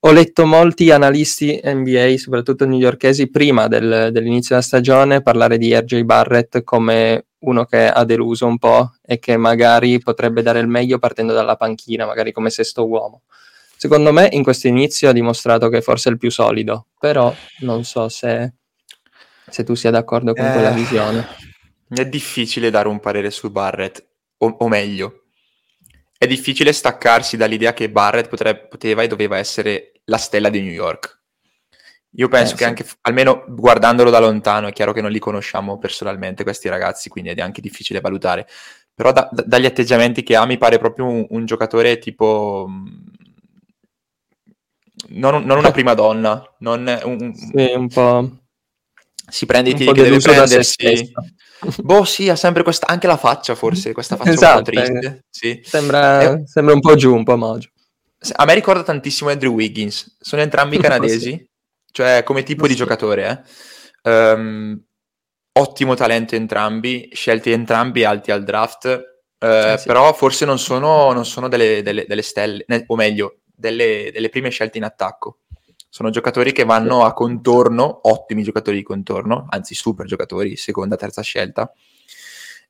[0.00, 6.02] Ho letto molti analisti NBA, soprattutto newyorkesi, prima del, dell'inizio della stagione parlare di RJ
[6.02, 10.98] Barrett come uno che ha deluso un po' e che magari potrebbe dare il meglio
[10.98, 13.22] partendo dalla panchina, magari come sesto uomo.
[13.76, 17.84] Secondo me in questo inizio ha dimostrato che forse è il più solido, però non
[17.84, 18.54] so se,
[19.48, 21.26] se tu sia d'accordo con eh, quella visione.
[21.88, 24.06] È difficile dare un parere su Barrett,
[24.38, 25.24] o, o meglio,
[26.16, 30.72] è difficile staccarsi dall'idea che Barrett potrebbe, poteva e doveva essere la stella di New
[30.72, 31.22] York.
[32.16, 35.78] Io penso eh, che anche, almeno guardandolo da lontano, è chiaro che non li conosciamo
[35.78, 38.46] personalmente questi ragazzi, quindi è anche difficile valutare.
[38.94, 42.66] Però da, da, dagli atteggiamenti che ha mi pare proprio un, un giocatore tipo...
[42.68, 42.86] Mm,
[45.06, 48.30] non, non, una prima donna, non un, sì, un po'...
[49.26, 51.12] Si prende i tiri che deve prendersi.
[51.82, 52.86] boh, sì, ha sempre questa...
[52.86, 55.16] Anche la faccia, forse, questa faccia esatto, un po' esatto, triste.
[55.16, 55.24] Eh.
[55.28, 55.60] Sì.
[55.64, 56.42] Sembra, è...
[56.46, 57.70] sembra un po' giù, un po' mogio.
[58.36, 60.16] A me ricorda tantissimo Andrew Wiggins.
[60.20, 61.44] Sono entrambi canadesi.
[61.94, 62.70] Cioè come tipo sì.
[62.70, 63.46] di giocatore,
[64.02, 64.10] eh.
[64.10, 64.82] Um,
[65.52, 68.86] ottimo talento entrambi, scelti entrambi alti al draft,
[69.38, 69.86] eh, eh sì.
[69.86, 74.50] però forse non sono, non sono delle, delle, delle, stelle, o meglio, delle, delle, prime
[74.50, 75.38] scelte in attacco.
[75.88, 81.22] Sono giocatori che vanno a contorno, ottimi giocatori di contorno, anzi super giocatori, seconda, terza
[81.22, 81.72] scelta.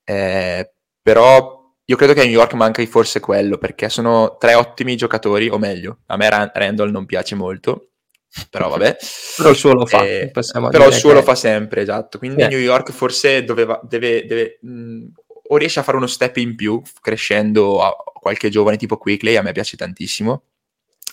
[0.03, 4.95] Eh, però io credo che a New York manchi forse quello, perché sono tre ottimi
[4.95, 7.87] giocatori, o meglio, a me Randall non piace molto,
[8.49, 8.97] però vabbè.
[9.37, 10.03] però il suo lo fa.
[10.03, 11.15] Eh, però il suo che...
[11.15, 12.17] lo fa sempre, esatto.
[12.17, 12.49] Quindi yeah.
[12.49, 15.05] New York forse doveva, deve, deve mh,
[15.47, 19.41] o riesce a fare uno step in più crescendo a qualche giovane tipo Quickly, a
[19.41, 20.43] me piace tantissimo.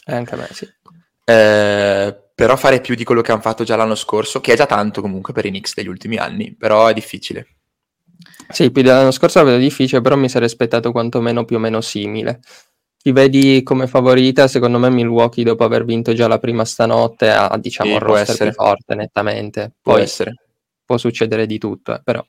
[0.07, 0.69] Eh, anche a me, sì.
[1.25, 4.67] Eh, però fare più di quello che hanno fatto già l'anno scorso, che è già
[4.67, 7.47] tanto comunque per i Knicks degli ultimi anni, però è difficile.
[8.49, 11.81] Sì, più dell'anno scorso la vedo difficile, però mi sarei aspettato quantomeno più o meno
[11.81, 12.41] simile.
[13.03, 17.57] Ti vedi come favorita, secondo me Milwaukee dopo aver vinto già la prima stanotte ha
[17.59, 19.73] diciamo sì, il roster più forte nettamente.
[19.83, 20.35] Poi può essere.
[20.85, 22.25] Può succedere di tutto, eh, però.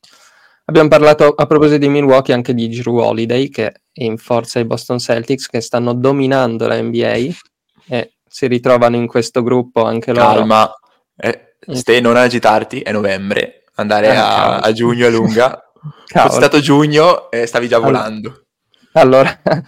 [0.65, 4.65] Abbiamo parlato a proposito di Milwaukee anche di Drew Holiday che è in forza ai
[4.65, 7.29] Boston Celtics che stanno dominando la NBA
[7.89, 10.25] e si ritrovano in questo gruppo anche loro.
[10.25, 10.73] Calma,
[11.17, 15.61] eh, stai non agitarti, è novembre, andare eh, a, a, giugno è lunga
[16.07, 16.33] Cavolo.
[16.33, 18.45] È stato giugno e stavi già volando.
[18.93, 19.63] Allora, allora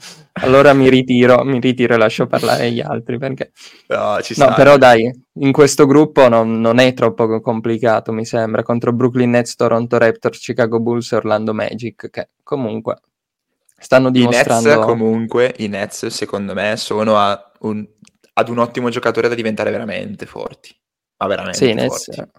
[0.73, 3.51] mi ritiro, mi ritiro e lascio parlare gli altri perché...
[3.87, 4.33] No, ci.
[4.37, 9.29] No, però dai, in questo gruppo non, non, è troppo complicato, mi sembra, contro Brooklyn
[9.29, 12.99] Nets, Toronto Raptors, Chicago Bulls e Orlando Magic, che comunque
[13.77, 14.69] stanno dimostrando...
[14.69, 17.87] I Nets comunque, i Nets secondo me sono a un,
[18.33, 20.75] ad un ottimo giocatore da diventare veramente forti.
[21.17, 21.81] Ma veramente sì, forti.
[21.81, 22.29] Nets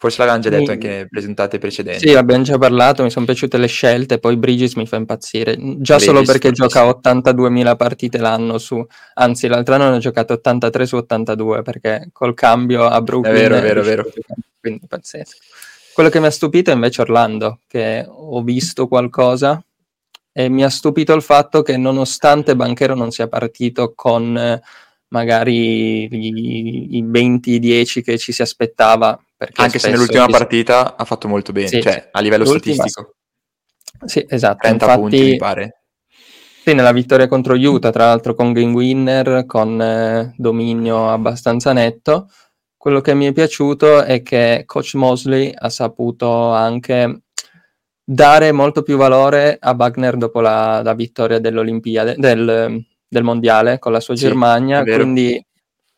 [0.00, 0.70] Forse l'avevamo già detto mi...
[0.70, 2.08] anche nelle presentate precedenti.
[2.08, 5.96] Sì, abbiamo già parlato, mi sono piaciute le scelte, poi Bridges mi fa impazzire, già
[5.96, 8.82] Bridges, solo perché gioca 82.000 partite l'anno su,
[9.16, 13.34] anzi l'altro anno ne ho giocato 83 su 82 perché col cambio a Brooklyn...
[13.34, 14.10] È vero, è vero, è vero.
[14.58, 15.36] Quindi pazzesco.
[15.92, 19.62] Quello che mi ha stupito è invece Orlando, che ho visto qualcosa
[20.32, 24.58] e mi ha stupito il fatto che nonostante Banchero non sia partito con
[25.10, 29.18] magari i, i 20-10 che ci si aspettava.
[29.54, 33.14] Anche se nell'ultima partita ha fatto molto bene, sì, cioè a livello statistico.
[34.04, 34.58] Sì, esatto.
[34.60, 35.82] 30 Infatti, punti mi pare.
[36.62, 42.28] Sì, nella vittoria contro Utah, tra l'altro con game winner, con eh, dominio abbastanza netto.
[42.76, 47.22] Quello che mi è piaciuto è che coach Mosley ha saputo anche
[48.02, 53.90] dare molto più valore a Wagner dopo la, la vittoria dell'Olimpiade, del, del mondiale con
[53.90, 55.44] la sua sì, Germania, è quindi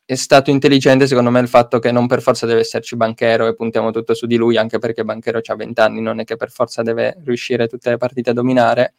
[0.05, 3.55] è stato intelligente secondo me il fatto che non per forza deve esserci Banchero e
[3.55, 6.51] puntiamo tutto su di lui, anche perché Banchero ha 20 anni, non è che per
[6.51, 8.95] forza deve riuscire tutte le partite a dominare.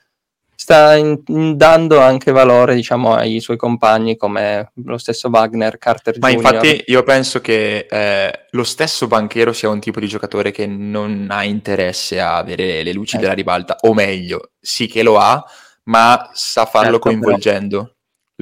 [0.55, 6.19] Sta in, in dando anche valore, diciamo, ai suoi compagni come lo stesso Wagner, Carter
[6.19, 10.67] Ma infatti io penso che eh, lo stesso Banchero sia un tipo di giocatore che
[10.67, 13.19] non ha interesse a avere le luci eh.
[13.19, 15.43] della ribalta, o meglio, sì che lo ha,
[15.85, 17.77] ma sa farlo certo, coinvolgendo.
[17.79, 17.93] Però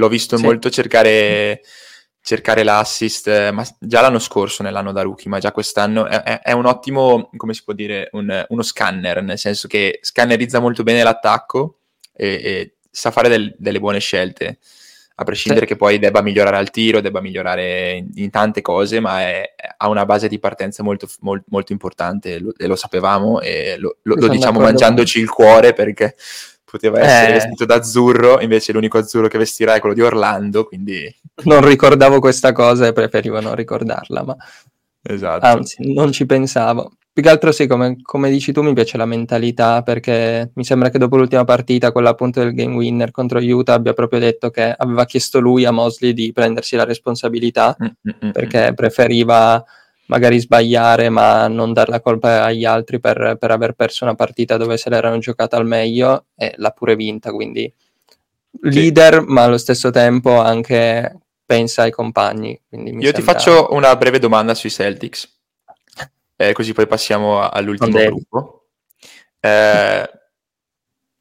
[0.02, 0.44] L'ho visto sì.
[0.44, 1.62] molto cercare,
[2.22, 6.52] cercare l'assist, eh, ma già l'anno scorso, nell'anno da rookie, ma già quest'anno è, è
[6.54, 11.04] un ottimo, come si può dire, un, uno scanner, nel senso che scannerizza molto bene
[11.04, 11.82] l'attacco
[12.14, 14.58] e, e sa fare del, delle buone scelte,
[15.16, 15.74] a prescindere sì.
[15.74, 19.88] che poi debba migliorare al tiro, debba migliorare in, in tante cose, ma è, ha
[19.88, 24.16] una base di partenza molto, molto, molto importante, lo, e lo sapevamo e lo, lo,
[24.16, 26.16] lo diciamo mangiandoci il cuore perché
[26.72, 27.34] poteva essere eh.
[27.34, 31.14] vestito d'azzurro, invece l'unico azzurro che vestirà è quello di Orlando, quindi...
[31.44, 34.36] Non ricordavo questa cosa e preferivo non ricordarla, ma...
[35.04, 35.46] Esatto.
[35.46, 36.92] Anzi, non ci pensavo.
[37.14, 40.90] Più che altro sì, come, come, dici tu, mi piace la mentalità, perché mi sembra
[40.90, 44.74] che dopo l'ultima partita, quella appunto del game winner contro Utah, abbia proprio detto che
[44.78, 48.32] aveva chiesto lui a Mosley di prendersi la responsabilità, Mm-mm-mm.
[48.32, 49.62] perché preferiva
[50.12, 54.58] magari sbagliare ma non dare la colpa agli altri per, per aver perso una partita
[54.58, 57.74] dove se l'erano giocata al meglio e l'ha pure vinta, quindi
[58.64, 59.26] leader sì.
[59.28, 62.60] ma allo stesso tempo anche pensa ai compagni.
[62.72, 63.12] Io sembra...
[63.12, 65.34] ti faccio una breve domanda sui Celtics,
[66.36, 68.08] eh, così poi passiamo all'ultimo Andrei.
[68.08, 68.66] gruppo.
[69.40, 70.12] Eh,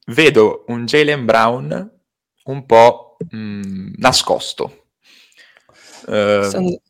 [0.07, 2.01] vedo un Jalen Brown
[2.43, 4.87] un po' mh, mm, nascosto.
[6.07, 6.81] Uh,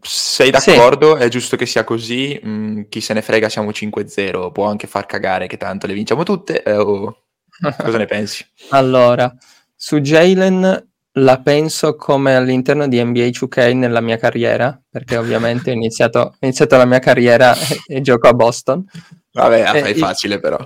[0.00, 1.16] sei d'accordo?
[1.16, 1.22] Sì.
[1.22, 2.40] È giusto che sia così?
[2.44, 6.22] Mm, chi se ne frega, siamo 5-0, può anche far cagare che tanto le vinciamo
[6.22, 6.62] tutte?
[6.62, 7.24] Eh, o...
[7.76, 8.46] Cosa ne pensi?
[8.70, 9.34] Allora,
[9.74, 15.74] su Jalen la penso come all'interno di NBA 2K nella mia carriera, perché ovviamente ho
[15.74, 18.84] iniziato, ho iniziato la mia carriera e, e, gioco a Boston.
[19.32, 20.56] Vabbè, la fai facile però.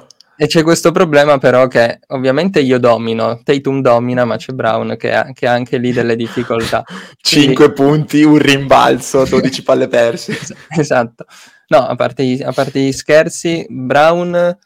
[0.43, 5.15] E c'è questo problema però che ovviamente io domino, Tatum domina, ma c'è Brown che
[5.15, 6.83] ha, che ha anche lì delle difficoltà.
[7.17, 7.73] 5 Quindi...
[7.75, 10.37] punti, un rimbalzo, 12 palle perse.
[10.77, 11.27] esatto.
[11.69, 14.59] No, a parte, a parte gli scherzi, Brown...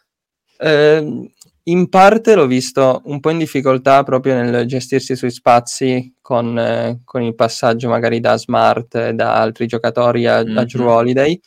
[0.58, 1.30] Eh,
[1.64, 7.02] in parte l'ho visto un po' in difficoltà proprio nel gestirsi sui spazi con, eh,
[7.04, 10.56] con il passaggio magari da Smart, da altri giocatori a, mm-hmm.
[10.56, 11.38] a Drew Holiday,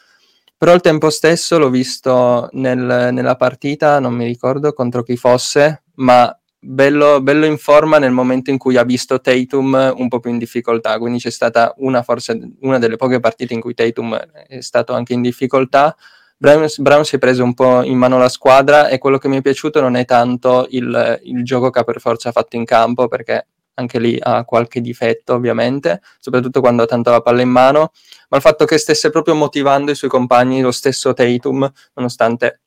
[0.60, 5.84] però al tempo stesso l'ho visto nel, nella partita, non mi ricordo contro chi fosse,
[5.95, 10.32] ma bello, bello, in forma nel momento in cui ha visto Tatum un po' più
[10.32, 14.60] in difficoltà, quindi c'è stata una, forse una delle poche partite in cui Tatum è
[14.60, 15.95] stato anche in difficoltà.
[16.36, 19.38] Brown, Brown, si è preso un po' in mano la squadra e quello che mi
[19.38, 23.08] è piaciuto non è tanto il, il gioco che ha per forza fatto in campo,
[23.08, 23.48] perché
[23.80, 27.92] anche lì ha qualche difetto ovviamente, soprattutto quando ha tanto la palla in mano,
[28.30, 32.60] ma il fatto che stesse proprio motivando i suoi compagni, lo stesso Tatum, nonostante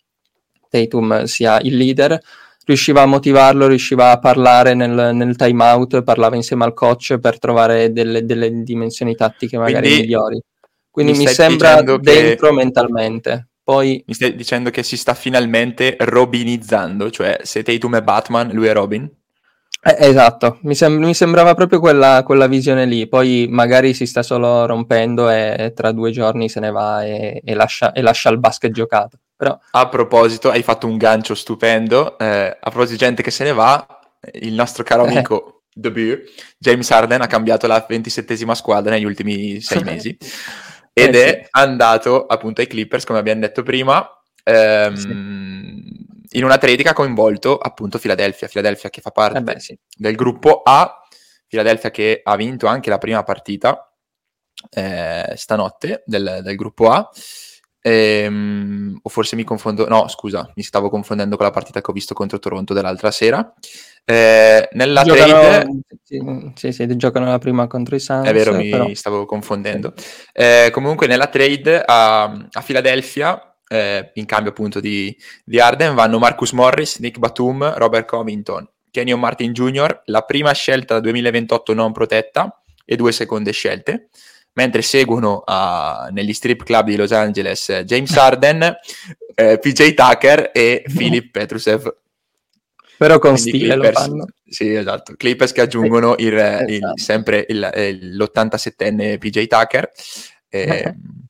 [0.68, 2.18] Tatum sia il leader,
[2.64, 7.38] riusciva a motivarlo, riusciva a parlare nel, nel time out, parlava insieme al coach per
[7.38, 10.42] trovare delle, delle dimensioni tattiche magari Quindi, migliori.
[10.90, 12.54] Quindi mi, mi sembra dentro che...
[12.54, 13.48] mentalmente.
[13.62, 14.02] Poi...
[14.06, 18.72] Mi stai dicendo che si sta finalmente robinizzando, cioè se Tatum è Batman, lui è
[18.72, 19.08] Robin?
[19.84, 24.22] Eh, esatto, mi, sem- mi, sembrava proprio quella, quella, visione lì, poi magari si sta
[24.22, 28.38] solo rompendo e tra due giorni se ne va e, e, lascia, e lascia, il
[28.38, 29.18] basket giocato.
[29.34, 29.58] Però...
[29.72, 33.52] A proposito, hai fatto un gancio stupendo, eh, a proposito di gente che se ne
[33.52, 33.84] va,
[34.34, 35.08] il nostro caro eh.
[35.08, 36.22] amico The Beer,
[36.58, 40.16] James Harden ha cambiato la ventisettesima squadra negli ultimi sei mesi.
[40.94, 41.48] ed eh, è sì.
[41.50, 44.08] andato appunto ai Clippers, come abbiamo detto prima,
[44.44, 46.01] ehm, sì.
[46.32, 49.78] In una trade che ha coinvolto appunto Philadelphia, Philadelphia che fa parte eh beh, sì.
[49.96, 51.02] del gruppo A,
[51.46, 53.92] Philadelphia che ha vinto anche la prima partita
[54.70, 57.08] eh, stanotte del, del, gruppo A.
[57.84, 61.94] Ehm, o forse mi confondo, no scusa, mi stavo confondendo con la partita che ho
[61.94, 63.52] visto contro Toronto dell'altra sera.
[64.04, 66.54] Eh, nella giocano, trade...
[66.54, 68.26] Sì, sì, giocano la prima contro i Suns.
[68.26, 68.92] È vero, mi però...
[68.94, 69.94] stavo confondendo.
[70.32, 76.18] Eh, comunque nella trade a, a Philadelphia, eh, in cambio appunto di, di, Arden, vanno
[76.18, 82.62] Marcus Morris, Nick Batum, Robert Covington, Kenyon Martin Jr., la prima scelta 2028 non protetta
[82.84, 84.08] e due seconde scelte.
[84.54, 88.76] Mentre seguono uh, negli strip club di Los Angeles James Arden,
[89.34, 92.00] eh, PJ Tucker e Philip Petrusev
[92.98, 94.26] però con Quindi stile Clippers, lo fanno.
[94.46, 95.14] Sì, esatto.
[95.16, 96.70] Clippers che aggiungono il, esatto.
[96.70, 97.58] il, sempre il,
[98.14, 99.90] l'87enne PJ Tucker.
[100.48, 100.94] Eh,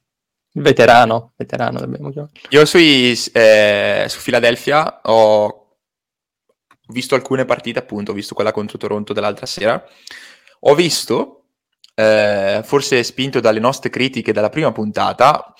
[0.52, 2.32] veterano, veterano dobbiamo chiamare.
[2.50, 5.76] Io sui, eh, su Philadelphia ho
[6.88, 9.82] visto alcune partite, appunto, ho visto quella contro Toronto dell'altra sera.
[10.60, 11.44] Ho visto,
[11.94, 15.54] eh, forse spinto dalle nostre critiche dalla prima puntata,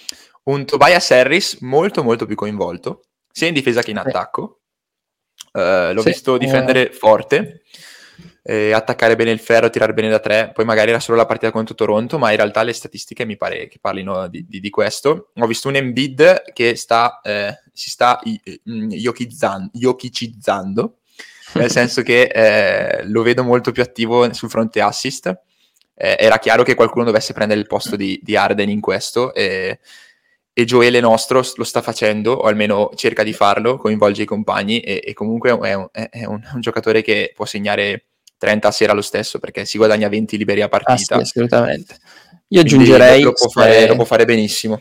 [0.44, 4.59] un Tobias Harris molto molto più coinvolto, sia in difesa che in attacco.
[5.52, 6.92] Uh, l'ho sì, visto difendere eh...
[6.92, 7.62] forte,
[8.42, 10.50] eh, attaccare bene il ferro, tirare bene da tre.
[10.52, 13.68] Poi magari era solo la partita contro Toronto, ma in realtà le statistiche mi pare
[13.68, 15.31] che parlino di, di, di questo.
[15.35, 18.18] Ho visto un Embiid che sta, eh, si sta
[18.64, 20.96] yokicizzando,
[21.55, 25.26] nel senso che eh, lo vedo molto più attivo sul fronte assist.
[25.94, 29.33] Eh, era chiaro che qualcuno dovesse prendere il posto di, di Arden in questo.
[29.35, 29.78] E,
[30.55, 35.00] e Gioele nostro lo sta facendo, o almeno cerca di farlo, coinvolge i compagni e,
[35.02, 38.12] e comunque è, un, è un, un, giocatore che può segnare
[38.42, 41.14] 30 a sera lo stesso perché si guadagna 20 liberi a partita.
[41.14, 41.96] Ah, sì, assolutamente.
[42.48, 43.22] Io aggiungerei...
[43.22, 44.81] Lo può, fare, lo può, fare, benissimo.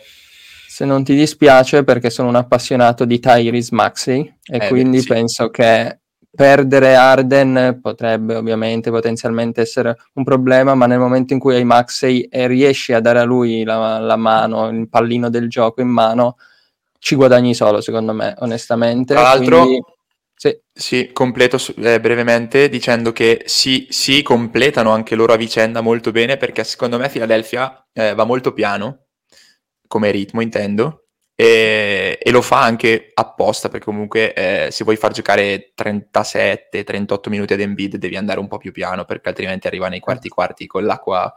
[0.67, 5.07] Se non ti dispiace perché sono un appassionato di Tyrese Maxey e eh, quindi sì.
[5.07, 5.99] penso che
[6.33, 12.21] perdere Arden potrebbe ovviamente potenzialmente essere un problema, ma nel momento in cui hai Maxey
[12.21, 16.37] e riesci a dare a lui la, la mano, il pallino del gioco in mano,
[16.97, 19.13] ci guadagni solo, secondo me, onestamente.
[19.13, 19.83] Tra l'altro, Quindi,
[20.41, 20.59] sì.
[20.73, 21.11] sì.
[21.13, 26.63] completo eh, brevemente dicendo che si, si, completano anche loro a vicenda molto bene perché
[26.63, 29.05] secondo me Philadelphia eh, va molto piano,
[29.87, 35.11] come ritmo intendo, e, e, lo fa anche apposta perché comunque eh, se vuoi far
[35.11, 39.99] giocare 37-38 minuti ad Embiid devi andare un po' più piano perché altrimenti arriva nei
[39.99, 41.31] quarti quarti con l'acqua,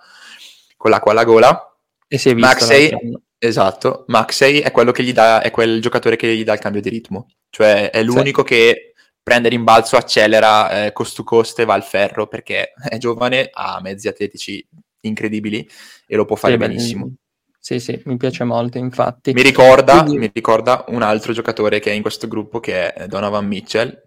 [0.79, 1.77] con l'acqua alla gola.
[2.09, 2.91] E si è visto Maxey,
[3.37, 6.81] esatto, Maxey è, quello che gli dà, è quel giocatore che gli dà il cambio
[6.81, 8.47] di ritmo, cioè è l'unico sì.
[8.47, 8.94] che
[9.25, 13.81] prende rimbalzo, accelera eh, cost to cost e va al ferro perché è giovane, ha
[13.81, 14.65] mezzi atletici
[15.01, 15.69] incredibili
[16.07, 17.15] e lo può fare sì, benissimo.
[17.59, 19.33] sì, sì, mi piace molto, infatti.
[19.33, 20.19] Mi ricorda, Quindi...
[20.19, 24.01] mi ricorda un altro giocatore che è in questo gruppo che è Donovan Mitchell,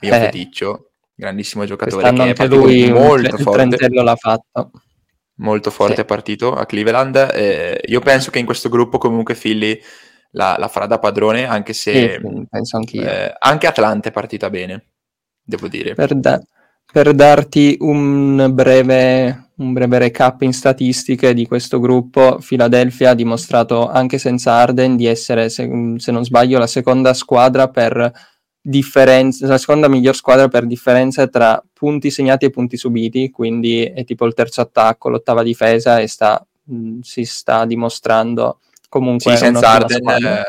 [0.00, 0.18] mio eh.
[0.18, 3.88] feticcio, grandissimo giocatore che anche lui molto un, forte.
[3.90, 4.70] L'ha fatto.
[5.38, 6.04] Molto forte sì.
[6.06, 7.14] partito a Cleveland.
[7.34, 9.78] Eh, io penso che in questo gruppo comunque Philly
[10.36, 13.02] la, la farà da padrone, anche se sì, penso anch'io.
[13.02, 14.84] Eh, anche Atlanta è partita bene,
[15.42, 15.94] devo dire.
[15.94, 16.40] Per, da-
[16.92, 23.88] per darti un breve, un breve recap in statistiche di questo gruppo, Philadelphia ha dimostrato
[23.88, 28.12] anche senza Arden di essere, se, se non sbaglio, la seconda squadra per
[28.60, 34.04] differenza, la seconda miglior squadra per differenza tra punti segnati e punti subiti, quindi è
[34.04, 36.46] tipo il terzo attacco, l'ottava difesa e sta,
[37.00, 38.58] si sta dimostrando
[38.88, 40.42] comunque sì, senza Arden eh,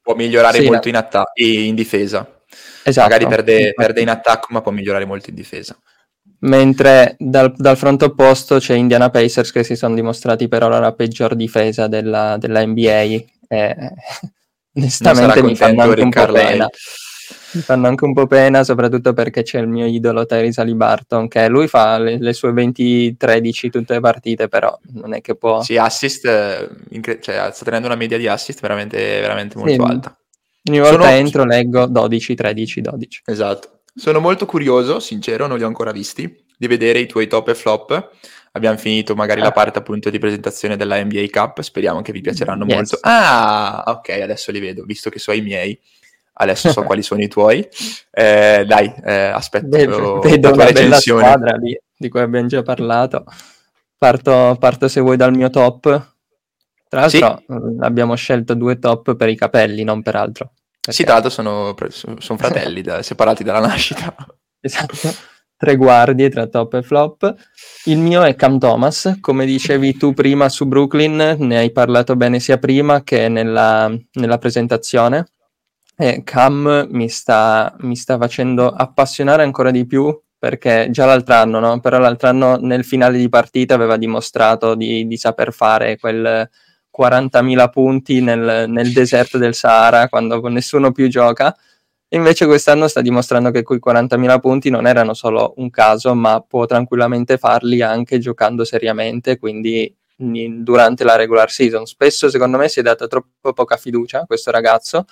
[0.00, 2.42] può migliorare sì, molto in, atta- in difesa.
[2.84, 3.08] Esatto.
[3.08, 5.76] Magari perde, perde, in attacco, ma può migliorare molto in difesa.
[6.40, 10.92] Mentre dal, dal fronte opposto c'è Indiana Pacers che si sono dimostrati per ora la
[10.92, 13.22] peggior difesa della, della NBA.
[13.48, 13.76] E,
[14.74, 16.68] onestamente mi fanno anche un po' pena.
[17.52, 21.48] Mi fanno anche un po' pena, soprattutto perché c'è il mio idolo Tyrese Alibarton, che
[21.48, 25.62] lui fa le, le sue 20-13 tutte le partite, però non è che può...
[25.62, 29.80] Sì, assist, eh, incre- cioè, sta tenendo una media di assist veramente, veramente molto sì,
[29.80, 30.16] alta.
[30.68, 31.08] Ogni volta Sono...
[31.08, 33.22] entro, leggo 12, 13, 12.
[33.26, 33.80] Esatto.
[33.94, 37.54] Sono molto curioso, sincero, non li ho ancora visti, di vedere i tuoi top e
[37.54, 38.10] flop.
[38.52, 39.44] Abbiamo finito magari eh.
[39.44, 42.74] la parte appunto di presentazione della NBA Cup, speriamo che vi piaceranno yes.
[42.74, 42.98] molto.
[43.02, 45.78] Ah, ok, adesso li vedo, visto che so i miei
[46.34, 47.66] adesso so quali sono i tuoi.
[48.10, 51.24] Eh, dai, eh, aspetto vedo, vedo la tua recensione.
[51.24, 53.24] squadra lì, di cui abbiamo già parlato.
[53.96, 56.10] Parto, parto, se vuoi dal mio top.
[56.88, 57.52] Tra l'altro sì.
[57.52, 60.52] Mm, abbiamo scelto due top per i capelli, non per altro.
[60.80, 60.92] Perché...
[60.92, 61.74] Sì, tra l'altro sono,
[62.18, 64.14] sono fratelli da, separati dalla nascita.
[64.60, 64.96] Esatto,
[65.56, 67.34] tre guardie tra top e flop.
[67.84, 72.40] Il mio è Cam Thomas, come dicevi tu prima su Brooklyn, ne hai parlato bene
[72.40, 75.31] sia prima che nella, nella presentazione
[76.02, 81.60] e Cam mi sta, mi sta facendo appassionare ancora di più perché già l'altro anno,
[81.60, 81.78] no?
[81.78, 86.50] però l'altro anno nel finale di partita aveva dimostrato di, di saper fare quel
[86.98, 91.56] 40.000 punti nel, nel, deserto del Sahara quando nessuno più gioca.
[92.08, 96.66] Invece quest'anno sta dimostrando che quei 40.000 punti non erano solo un caso, ma può
[96.66, 101.86] tranquillamente farli anche giocando seriamente, quindi durante la regular season.
[101.86, 105.06] Spesso secondo me si è data troppo poca fiducia a questo ragazzo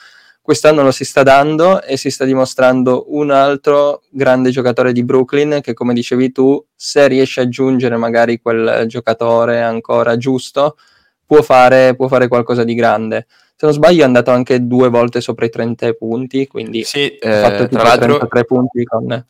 [0.51, 5.61] quest'anno lo si sta dando e si sta dimostrando un altro grande giocatore di Brooklyn
[5.63, 10.77] che come dicevi tu se riesce a aggiungere magari quel giocatore ancora giusto
[11.25, 13.29] può fare, può fare qualcosa di grande.
[13.29, 17.43] Se non sbaglio è andato anche due volte sopra i 30 punti quindi sì, ha
[17.43, 19.27] fatto eh, tipo 33 punti con,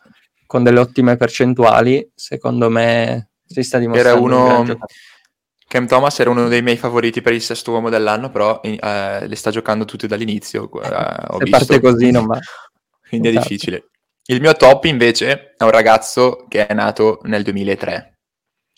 [0.46, 2.12] con, delle ottime percentuali.
[2.14, 4.78] Secondo me si sta dimostrando era uno un
[5.70, 9.36] Cam Thomas era uno dei miei favoriti per il sesto uomo dell'anno, però eh, le
[9.36, 10.64] sta giocando tutte dall'inizio.
[10.64, 10.88] Eh,
[11.28, 11.50] ho Se visto.
[11.50, 12.40] parte così non va.
[13.08, 13.46] Quindi esatto.
[13.46, 13.90] è difficile.
[14.24, 18.18] Il mio top invece è un ragazzo che è nato nel 2003.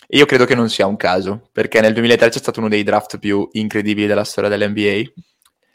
[0.07, 2.82] E io credo che non sia un caso, perché nel 2003 c'è stato uno dei
[2.82, 5.11] draft più incredibili della storia dell'NBA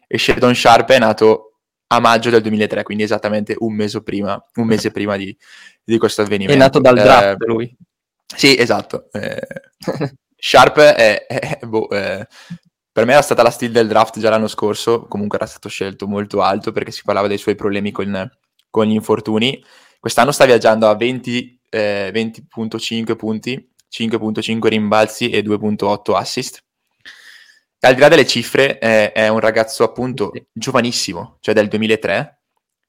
[0.05, 1.53] e Sheldon Sharp è nato
[1.87, 5.35] a maggio del 2003, quindi esattamente un mese prima, un mese prima di,
[5.83, 6.53] di questo avvenimento.
[6.53, 7.75] È nato dal draft eh, lui.
[8.35, 9.09] Sì, esatto.
[9.13, 9.41] Eh,
[10.37, 12.25] Sharp è, è, boh, è,
[12.91, 16.07] per me era stata la steal del draft già l'anno scorso, comunque era stato scelto
[16.07, 18.29] molto alto perché si parlava dei suoi problemi con,
[18.69, 19.63] con gli infortuni.
[19.99, 26.63] Quest'anno sta viaggiando a 20, eh, 20.5 punti, 5.5 rimbalzi e 2.8 assist.
[27.81, 32.41] Al di là delle cifre, eh, è un ragazzo appunto giovanissimo, cioè del 2003,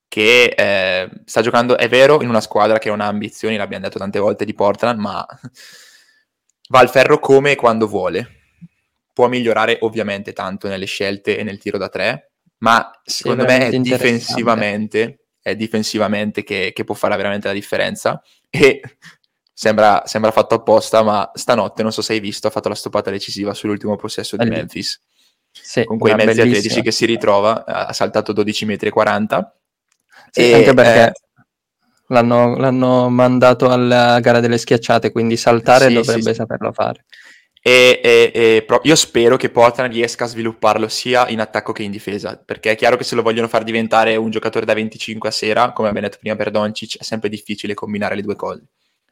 [0.09, 3.99] che eh, sta giocando, è vero, in una squadra che non ha ambizioni, l'abbiamo detto
[3.99, 5.27] tante volte di Portland, ma
[6.69, 8.37] va al ferro come e quando vuole.
[9.13, 13.79] Può migliorare ovviamente tanto nelle scelte e nel tiro da tre, ma secondo me è
[13.79, 18.23] difensivamente, è difensivamente che, che, può fare veramente la differenza.
[18.49, 18.81] E
[19.53, 23.11] sembra, sembra, fatto apposta, ma stanotte, non so se hai visto, ha fatto la stoppata
[23.11, 25.01] decisiva sull'ultimo possesso di Memphis.
[25.51, 26.57] Sì, con quei mezzi bellissima.
[26.57, 29.61] atletici che si ritrova, ha saltato 12 metri e 40.
[30.31, 31.13] Sì, e, anche perché eh,
[32.09, 37.05] L'hanno, l'hanno, mandato alla gara delle schiacciate, quindi saltare sì, dovrebbe sì, saperlo fare.
[37.61, 41.83] E, e, e pro- io spero che Portland riesca a svilupparlo sia in attacco che
[41.83, 45.29] in difesa, perché è chiaro che se lo vogliono far diventare un giocatore da 25
[45.29, 48.63] a sera, come abbiamo detto prima per Doncic, è sempre difficile combinare le due cose.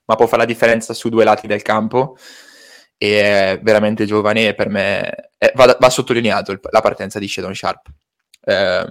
[0.07, 2.16] Ma può fare la differenza su due lati del campo
[2.97, 7.55] e è veramente giovane e per me è, va, va, sottolineato la partenza di Shadon
[7.55, 7.88] Sharp.
[8.42, 8.86] Eh,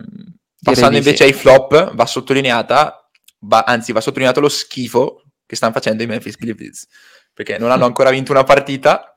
[0.62, 3.05] passando invece ai flop, va sottolineata
[3.46, 6.88] va, anzi va sottolineato lo schifo che stanno facendo i Memphis Grizzlies,
[7.34, 9.16] perché non hanno ancora vinto una partita.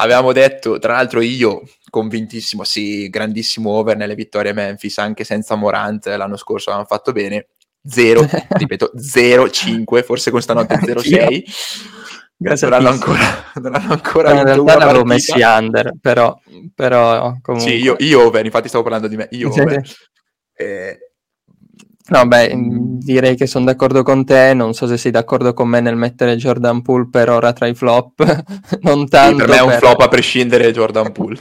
[0.00, 6.06] Avevamo detto, tra l'altro io, convintissimo, sì, grandissimo over nelle vittorie Memphis, anche senza Morant
[6.06, 7.48] l'anno scorso hanno fatto bene.
[7.84, 11.44] 0, ripeto, 0-5, forse con stanotte 0-6.
[12.36, 16.38] Dovranno ancora, dovranno ancora no, in realtà l'avevo messi under, però,
[16.72, 17.72] però comunque...
[17.72, 19.82] Sì, io, io, over, infatti stavo parlando di me, io over.
[20.54, 21.07] Eh,
[22.10, 25.80] No, beh, direi che sono d'accordo con te, non so se sei d'accordo con me
[25.80, 28.22] nel mettere Jordan Poole per ora tra i flop,
[28.80, 29.40] non tanto.
[29.40, 29.78] Sì, per me è un per...
[29.78, 31.38] flop a prescindere Jordan Poole.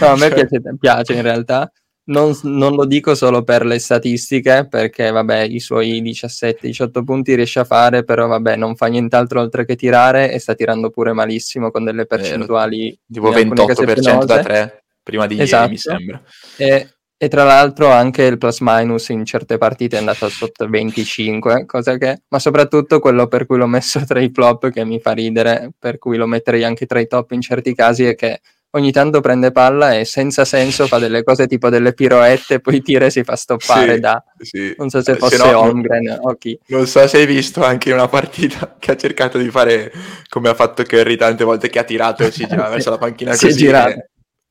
[0.00, 0.46] no, a me cioè...
[0.46, 1.70] piace, piace, in realtà,
[2.06, 7.60] non, non, lo dico solo per le statistiche, perché vabbè, i suoi 17-18 punti riesce
[7.60, 11.70] a fare, però vabbè, non fa nient'altro oltre che tirare e sta tirando pure malissimo
[11.70, 12.88] con delle percentuali...
[12.88, 15.62] Eh, tipo 28% da 3 prima di esatto.
[15.62, 15.96] ieri, mi esatto.
[15.96, 16.22] sembra.
[16.56, 21.66] E e tra l'altro anche il plus minus in certe partite è andato sotto 25,
[21.66, 25.12] cosa che, ma soprattutto quello per cui l'ho messo tra i flop che mi fa
[25.12, 28.40] ridere, per cui lo metterei anche tra i top in certi casi, è che
[28.70, 33.06] ogni tanto prende palla e senza senso fa delle cose tipo delle piroette, poi tira
[33.06, 34.24] e si fa stoppare sì, da...
[34.38, 34.74] Sì.
[34.78, 36.56] Non so se fosse se no, Holmgren o chi.
[36.66, 39.90] Non so se hai visto anche una partita che ha cercato di fare
[40.28, 43.32] come ha fatto Curry tante volte che ha tirato e si girava verso la panchina
[43.32, 43.56] si così.
[43.56, 44.06] È girato.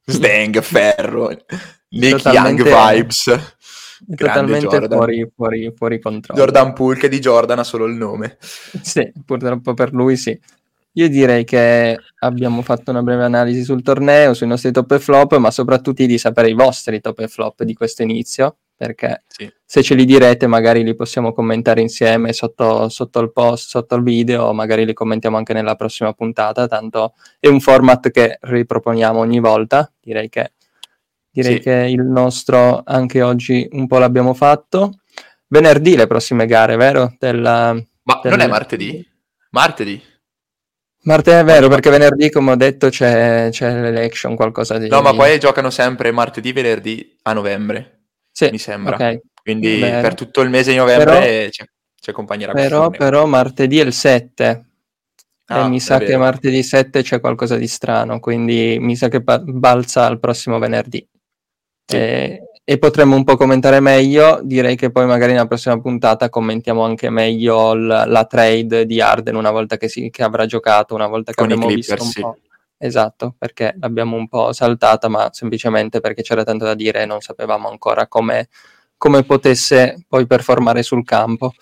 [0.05, 1.31] Stang, ferro.
[1.89, 3.55] Nick Young vibes.
[4.15, 6.39] Totalmente fuori, fuori, fuori controllo.
[6.39, 8.37] Jordan Poole che di Jordan ha solo il nome.
[8.39, 10.39] Sì, purtroppo per lui sì.
[10.93, 15.37] Io direi che abbiamo fatto una breve analisi sul torneo, sui nostri top e flop,
[15.37, 19.51] ma soprattutto di sapere i vostri top e flop di questo inizio, perché sì.
[19.63, 24.01] se ce li direte magari li possiamo commentare insieme sotto, sotto, il post, sotto il
[24.01, 29.39] video, magari li commentiamo anche nella prossima puntata, tanto è un format che riproponiamo ogni
[29.39, 30.53] volta, direi che
[31.41, 31.61] Direi sì.
[31.61, 35.01] che il nostro anche oggi un po' l'abbiamo fatto.
[35.47, 37.15] Venerdì le prossime gare, vero?
[37.19, 38.31] Della, Ma del...
[38.31, 39.07] non è martedì?
[39.51, 40.01] Martedì.
[41.03, 44.89] Martedì è vero, perché venerdì, come ho detto, c'è, c'è l'election, qualcosa di...
[44.89, 48.95] No, ma poi giocano sempre martedì, venerdì a novembre, sì, mi sembra.
[48.95, 49.21] Okay.
[49.41, 50.01] Quindi Bene.
[50.01, 51.65] per tutto il mese di novembre però, c'è,
[52.01, 54.65] c'è compagnia Però, però martedì è il 7,
[55.49, 56.11] Ah, e mi sa vero.
[56.11, 61.07] che martedì 7 c'è qualcosa di strano, quindi mi sa che balza al prossimo venerdì.
[61.87, 61.95] Sì.
[61.95, 64.41] E, e, potremmo un po' commentare meglio.
[64.43, 69.35] Direi che poi magari nella prossima puntata commentiamo anche meglio l- la trade di Arden
[69.35, 72.09] una volta che, si, che avrà giocato, una volta che Con abbiamo Clippers, visto un
[72.09, 72.21] sì.
[72.21, 72.37] po'.
[72.79, 77.21] Esatto, perché l'abbiamo un po' saltata, ma semplicemente perché c'era tanto da dire e non
[77.21, 78.49] sapevamo ancora come,
[78.97, 81.53] come potesse poi performare sul campo.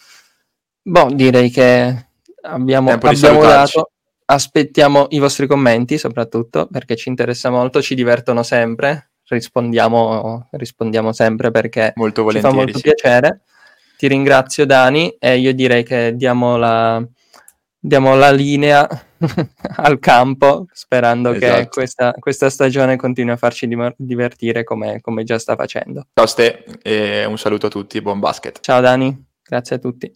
[0.82, 2.08] Boh, direi che
[2.42, 3.92] abbiamo, abbiamo dato.
[4.28, 11.52] Aspettiamo i vostri commenti soprattutto perché ci interessa molto, ci divertono sempre rispondiamo, rispondiamo sempre
[11.52, 12.84] perché molto ci fa molto sì.
[12.84, 13.42] piacere.
[13.98, 17.02] Ti ringrazio Dani e io direi che diamo la,
[17.80, 18.88] diamo la linea
[19.78, 21.56] al campo sperando esatto.
[21.56, 26.08] che questa, questa, stagione continui a farci divertire come, come già sta facendo.
[26.14, 28.60] Ciao Ste e un saluto a tutti, buon basket.
[28.60, 30.14] Ciao Dani, grazie a tutti.